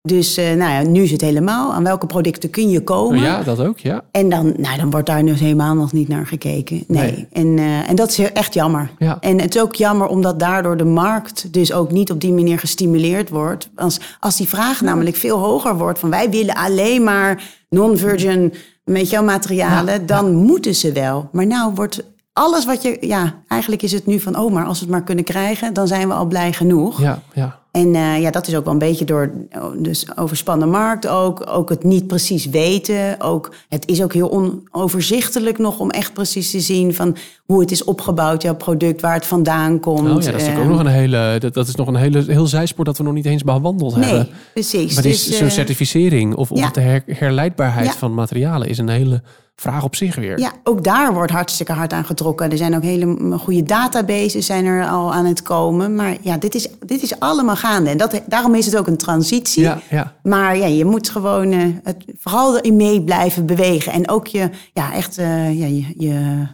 Dus 0.09 0.38
uh, 0.38 0.45
nou 0.45 0.73
ja, 0.73 0.83
nu 0.83 1.03
is 1.03 1.11
het 1.11 1.21
helemaal. 1.21 1.73
Aan 1.73 1.85
welke 1.85 2.07
producten 2.07 2.51
kun 2.51 2.71
je 2.71 2.85
komen? 2.85 3.21
Ja, 3.21 3.43
dat 3.43 3.61
ook, 3.61 3.79
ja. 3.79 4.05
En 4.11 4.29
dan, 4.29 4.55
nou, 4.57 4.77
dan 4.77 4.91
wordt 4.91 5.07
daar 5.07 5.25
dus 5.25 5.41
helemaal 5.41 5.75
nog 5.75 5.93
niet 5.93 6.09
naar 6.09 6.27
gekeken. 6.27 6.85
Nee. 6.87 7.27
En, 7.33 7.47
uh, 7.47 7.88
en 7.88 7.97
dat 7.97 8.11
is 8.11 8.19
echt 8.19 8.55
jammer. 8.55 8.91
Ja. 8.99 9.17
En 9.21 9.41
het 9.41 9.55
is 9.55 9.61
ook 9.61 9.75
jammer 9.75 10.07
omdat 10.07 10.38
daardoor 10.38 10.77
de 10.77 10.85
markt 10.85 11.53
dus 11.53 11.73
ook 11.73 11.91
niet 11.91 12.11
op 12.11 12.21
die 12.21 12.33
manier 12.33 12.59
gestimuleerd 12.59 13.29
wordt. 13.29 13.71
Als, 13.75 14.01
als 14.21 14.37
die 14.37 14.49
vraag 14.49 14.81
namelijk 14.81 15.17
veel 15.17 15.38
hoger 15.38 15.77
wordt 15.77 15.99
van 15.99 16.11
wij 16.11 16.31
willen 16.31 16.55
alleen 16.55 17.03
maar 17.03 17.43
non-virgin 17.69 18.53
met 18.85 19.11
jouw 19.11 19.23
materialen, 19.23 20.07
dan 20.07 20.35
moeten 20.35 20.75
ze 20.75 20.93
wel. 20.93 21.29
Maar 21.33 21.47
nou 21.47 21.73
wordt 21.75 22.05
alles 22.33 22.65
wat 22.65 22.83
je, 22.83 22.97
ja, 23.01 23.35
eigenlijk 23.49 23.83
is 23.83 23.93
het 23.93 24.07
nu 24.07 24.21
van, 24.21 24.38
oh, 24.38 24.53
maar 24.53 24.65
als 24.65 24.79
we 24.79 24.85
het 24.85 24.95
maar 24.95 25.05
kunnen 25.05 25.25
krijgen, 25.25 25.73
dan 25.73 25.87
zijn 25.87 26.09
we 26.09 26.15
al 26.15 26.27
blij 26.27 26.53
genoeg. 26.53 27.01
Ja, 27.01 27.23
ja. 27.33 27.61
En 27.73 27.95
uh, 27.95 28.21
ja, 28.21 28.31
dat 28.31 28.47
is 28.47 28.55
ook 28.55 28.65
wel 28.65 28.73
een 28.73 28.79
beetje 28.79 29.05
door 29.05 29.31
dus 29.79 30.17
overspannen 30.17 30.71
markt 30.71 31.07
ook. 31.07 31.47
Ook 31.51 31.69
het 31.69 31.85
niet 31.85 32.07
precies 32.07 32.47
weten. 32.47 33.21
Ook, 33.21 33.55
het 33.69 33.89
is 33.89 34.03
ook 34.03 34.13
heel 34.13 34.31
onoverzichtelijk 34.73 35.59
nog 35.59 35.79
om 35.79 35.91
echt 35.91 36.13
precies 36.13 36.51
te 36.51 36.61
zien 36.61 36.95
van 36.95 37.17
hoe 37.47 37.61
het 37.61 37.71
is 37.71 37.85
opgebouwd, 37.85 38.43
jouw 38.43 38.55
product, 38.55 39.01
waar 39.01 39.15
het 39.15 39.27
vandaan 39.27 39.81
komt. 39.81 40.11
Oh 40.11 40.23
ja, 40.23 40.31
dat 40.31 40.41
is 40.41 40.49
ook 40.49 40.65
nog 40.65 40.81
een 40.81 40.87
hele, 40.87 41.37
dat, 41.39 41.55
dat, 41.55 41.69
is 41.69 41.75
nog 41.75 41.87
een 41.87 41.95
hele 41.95 42.25
heel 42.27 42.47
zijspoor 42.47 42.85
dat 42.85 42.97
we 42.97 43.03
nog 43.03 43.15
niet 43.15 43.27
eens 43.27 43.45
bewandeld 43.45 43.97
nee, 43.97 44.05
hebben. 44.05 44.29
precies. 44.53 44.95
Maar 44.95 45.03
dus, 45.03 45.37
zo'n 45.37 45.47
uh, 45.47 45.53
certificering 45.53 46.35
of, 46.35 46.51
of 46.51 46.71
de 46.71 46.81
her, 46.81 47.03
herleidbaarheid 47.07 47.87
ja. 47.87 47.93
van 47.93 48.15
materialen 48.15 48.69
is 48.69 48.79
een 48.79 48.89
hele 48.89 49.23
vraag 49.57 49.85
op 49.85 49.97
zich 49.97 50.15
weer. 50.15 50.38
Ja, 50.38 50.53
ook 50.65 50.85
daar 50.85 51.15
wordt 51.15 51.33
hartstikke 51.33 51.73
hard 51.73 51.93
aan 51.93 52.05
getrokken. 52.05 52.51
Er 52.51 52.57
zijn 52.57 52.77
ook 52.77 52.83
hele 52.83 53.38
goede 53.38 53.62
databases 53.62 54.47
zijn 54.47 54.65
er 54.65 54.88
al 54.88 55.15
aan 55.15 55.25
het 55.25 55.43
komen. 55.43 55.95
Maar 55.95 56.17
ja, 56.21 56.37
dit 56.37 56.55
is, 56.55 56.69
dit 56.87 57.03
is 57.03 57.21
allemaal 57.21 57.57
gaande. 57.57 57.91
En 57.91 57.97
dat, 57.97 58.23
daarom 58.27 58.55
is 58.55 58.67
het 58.67 58.77
ook 58.77 58.87
een 58.87 58.97
transitie. 58.97 59.62
Ja, 59.62 59.81
ja. 59.91 60.17
Maar 60.23 60.57
ja, 60.57 60.67
je 60.67 60.85
moet 60.85 61.09
gewoon 61.09 61.53
uh, 61.53 61.77
het, 61.83 62.05
vooral 62.19 62.57
erin 62.57 62.77
mee 62.77 63.05
blijven 63.05 63.47
bewegen. 63.47 63.93
En 63.93 64.09
ook 64.09 64.27
je, 64.27 64.51
ja, 64.73 64.93
echt 64.93 65.19
uh, 65.19 65.59
ja, 65.59 65.67
je, 65.67 65.85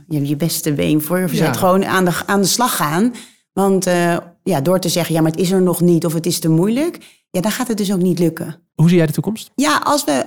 je, 0.09 0.27
je, 0.27 0.37
beste 0.37 0.73
been 0.73 1.03
voor 1.03 1.29
verzet. 1.29 1.57
Gewoon 1.57 1.85
aan 1.85 2.05
de, 2.05 2.13
aan 2.27 2.41
de 2.41 2.47
slag 2.47 2.77
gaan. 2.77 3.15
Want 3.53 3.87
uh, 3.87 4.17
ja, 4.43 4.61
door 4.61 4.81
te 4.81 4.89
zeggen, 4.89 5.15
ja, 5.15 5.21
maar 5.21 5.31
het 5.31 5.41
is 5.41 5.51
er 5.51 5.63
nog 5.63 5.81
niet 5.81 6.05
of 6.05 6.13
het 6.13 6.27
is 6.27 6.39
te 6.39 6.49
moeilijk. 6.49 6.99
Ja, 7.31 7.41
dan 7.41 7.51
gaat 7.51 7.69
het 7.69 7.77
dus 7.77 7.93
ook 7.93 8.03
niet 8.03 8.19
lukken. 8.19 8.57
Hoe 8.75 8.89
zie 8.89 8.97
jij 8.97 9.07
de 9.07 9.13
toekomst? 9.13 9.51
Ja, 9.55 9.81
als 9.85 10.05
we 10.05 10.25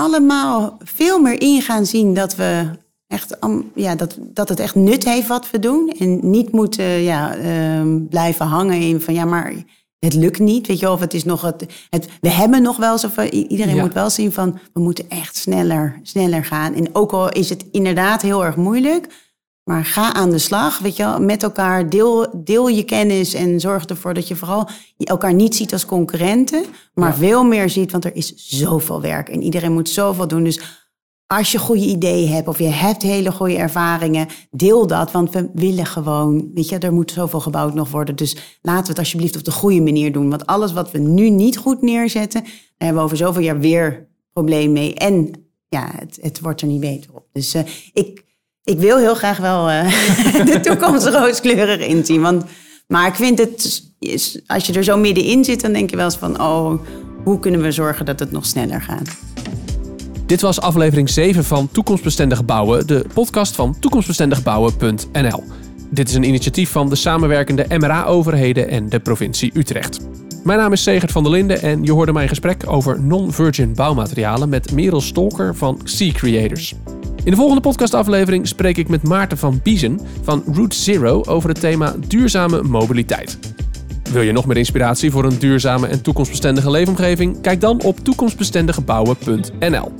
allemaal 0.00 0.76
veel 0.84 1.20
meer 1.20 1.40
in 1.40 1.62
gaan 1.62 1.86
zien 1.86 2.14
dat 2.14 2.36
we 2.36 2.70
echt 3.06 3.36
ja, 3.74 3.94
dat, 3.94 4.18
dat 4.20 4.48
het 4.48 4.60
echt 4.60 4.74
nut 4.74 5.04
heeft 5.04 5.28
wat 5.28 5.50
we 5.50 5.58
doen. 5.58 5.94
En 5.98 6.30
niet 6.30 6.52
moeten 6.52 6.84
ja, 6.84 7.36
uh, 7.36 8.06
blijven 8.08 8.46
hangen 8.46 8.80
in 8.80 9.00
van 9.00 9.14
ja, 9.14 9.24
maar 9.24 9.52
het 9.98 10.14
lukt 10.14 10.38
niet. 10.38 10.66
Weet 10.66 10.78
je 10.78 10.90
of 10.90 11.00
het 11.00 11.14
is 11.14 11.24
nog 11.24 11.42
het, 11.42 11.66
het 11.90 12.08
we 12.20 12.28
hebben 12.28 12.62
nog 12.62 12.76
wel 12.76 12.98
zoveel. 12.98 13.24
Iedereen 13.24 13.78
moet 13.78 13.92
wel 13.92 14.10
zien 14.10 14.32
van 14.32 14.58
we 14.72 14.80
moeten 14.80 15.08
echt 15.08 15.36
sneller, 15.36 16.00
sneller 16.02 16.44
gaan. 16.44 16.74
En 16.74 16.94
ook 16.94 17.12
al 17.12 17.28
is 17.28 17.48
het 17.48 17.64
inderdaad 17.70 18.22
heel 18.22 18.44
erg 18.44 18.56
moeilijk. 18.56 19.06
Maar 19.68 19.84
ga 19.84 20.14
aan 20.14 20.30
de 20.30 20.38
slag, 20.38 20.78
weet 20.78 20.96
je 20.96 21.02
wel, 21.02 21.20
met 21.20 21.42
elkaar. 21.42 21.88
Deel, 21.88 22.26
deel 22.36 22.68
je 22.68 22.82
kennis 22.82 23.34
en 23.34 23.60
zorg 23.60 23.84
ervoor 23.84 24.14
dat 24.14 24.28
je 24.28 24.36
vooral 24.36 24.68
elkaar 24.98 25.34
niet 25.34 25.54
ziet 25.54 25.72
als 25.72 25.86
concurrenten, 25.86 26.64
maar 26.94 27.16
veel 27.16 27.44
meer 27.44 27.70
ziet, 27.70 27.92
want 27.92 28.04
er 28.04 28.16
is 28.16 28.34
zoveel 28.36 29.00
werk 29.00 29.28
en 29.28 29.42
iedereen 29.42 29.72
moet 29.72 29.88
zoveel 29.88 30.28
doen. 30.28 30.44
Dus 30.44 30.60
als 31.26 31.52
je 31.52 31.58
goede 31.58 31.84
ideeën 31.84 32.28
hebt 32.28 32.48
of 32.48 32.58
je 32.58 32.68
hebt 32.68 33.02
hele 33.02 33.32
goede 33.32 33.56
ervaringen, 33.56 34.28
deel 34.50 34.86
dat, 34.86 35.10
want 35.10 35.30
we 35.32 35.50
willen 35.54 35.86
gewoon, 35.86 36.50
weet 36.54 36.68
je, 36.68 36.78
er 36.78 36.92
moet 36.92 37.10
zoveel 37.10 37.40
gebouwd 37.40 37.74
nog 37.74 37.90
worden. 37.90 38.16
Dus 38.16 38.58
laten 38.62 38.82
we 38.82 38.88
het 38.88 38.98
alsjeblieft 38.98 39.36
op 39.36 39.44
de 39.44 39.52
goede 39.52 39.80
manier 39.80 40.12
doen. 40.12 40.30
Want 40.30 40.46
alles 40.46 40.72
wat 40.72 40.90
we 40.90 40.98
nu 40.98 41.30
niet 41.30 41.58
goed 41.58 41.82
neerzetten, 41.82 42.42
daar 42.42 42.52
hebben 42.76 42.98
we 42.98 43.04
over 43.04 43.16
zoveel 43.16 43.42
jaar 43.42 43.58
weer 43.58 44.08
probleem 44.32 44.72
mee. 44.72 44.94
En 44.94 45.30
ja, 45.68 45.90
het, 45.96 46.18
het 46.20 46.40
wordt 46.40 46.60
er 46.60 46.66
niet 46.66 46.80
beter 46.80 47.10
op. 47.14 47.26
Dus 47.32 47.54
uh, 47.54 47.62
ik 47.92 48.24
ik 48.66 48.78
wil 48.78 48.98
heel 48.98 49.14
graag 49.14 49.38
wel 49.38 49.70
uh, 49.70 49.92
de 50.52 50.60
toekomst 50.60 51.06
rooskleurig 51.06 51.78
inzien. 51.78 52.20
Want, 52.20 52.44
maar 52.86 53.06
ik 53.06 53.14
vind 53.14 53.38
het, 53.38 53.82
als 54.46 54.66
je 54.66 54.72
er 54.72 54.84
zo 54.84 54.96
middenin 54.96 55.44
zit, 55.44 55.60
dan 55.60 55.72
denk 55.72 55.90
je 55.90 55.96
wel 55.96 56.04
eens 56.04 56.16
van, 56.16 56.40
oh, 56.40 56.80
hoe 57.24 57.38
kunnen 57.38 57.62
we 57.62 57.70
zorgen 57.70 58.04
dat 58.04 58.18
het 58.18 58.30
nog 58.30 58.46
sneller 58.46 58.82
gaat? 58.82 59.16
Dit 60.26 60.40
was 60.40 60.60
aflevering 60.60 61.10
7 61.10 61.44
van 61.44 61.68
Toekomstbestendig 61.72 62.44
Bouwen, 62.44 62.86
de 62.86 63.04
podcast 63.14 63.54
van 63.54 63.78
toekomstbestendigbouwen.nl. 63.78 65.44
Dit 65.90 66.08
is 66.08 66.14
een 66.14 66.24
initiatief 66.24 66.70
van 66.70 66.88
de 66.88 66.96
samenwerkende 66.96 67.66
MRA-overheden 67.68 68.68
en 68.68 68.88
de 68.88 69.00
provincie 69.00 69.50
Utrecht. 69.54 69.98
Mijn 70.44 70.58
naam 70.58 70.72
is 70.72 70.82
Segert 70.82 71.12
van 71.12 71.22
der 71.22 71.32
Linden 71.32 71.62
en 71.62 71.82
je 71.82 71.92
hoorde 71.92 72.12
mijn 72.12 72.28
gesprek 72.28 72.62
over 72.66 73.02
non-virgin 73.02 73.74
bouwmaterialen 73.74 74.48
met 74.48 74.72
Merel 74.72 75.00
Stolker 75.00 75.56
van 75.56 75.80
Sea 75.84 76.12
Creators. 76.12 76.74
In 77.26 77.32
de 77.32 77.38
volgende 77.38 77.62
podcastaflevering 77.62 78.48
spreek 78.48 78.76
ik 78.76 78.88
met 78.88 79.02
Maarten 79.02 79.38
van 79.38 79.60
Biezen 79.62 80.00
van 80.22 80.42
Route 80.52 80.76
Zero 80.76 81.22
over 81.24 81.48
het 81.48 81.60
thema 81.60 81.94
duurzame 82.06 82.62
mobiliteit. 82.62 83.38
Wil 84.10 84.22
je 84.22 84.32
nog 84.32 84.46
meer 84.46 84.56
inspiratie 84.56 85.10
voor 85.10 85.24
een 85.24 85.38
duurzame 85.38 85.86
en 85.86 86.02
toekomstbestendige 86.02 86.70
leefomgeving? 86.70 87.40
Kijk 87.40 87.60
dan 87.60 87.82
op 87.82 87.98
toekomstbestendigebouwen.nl. 87.98 89.92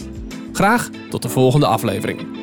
Graag 0.53 0.91
tot 1.11 1.23
de 1.23 1.29
volgende 1.29 1.67
aflevering. 1.67 2.36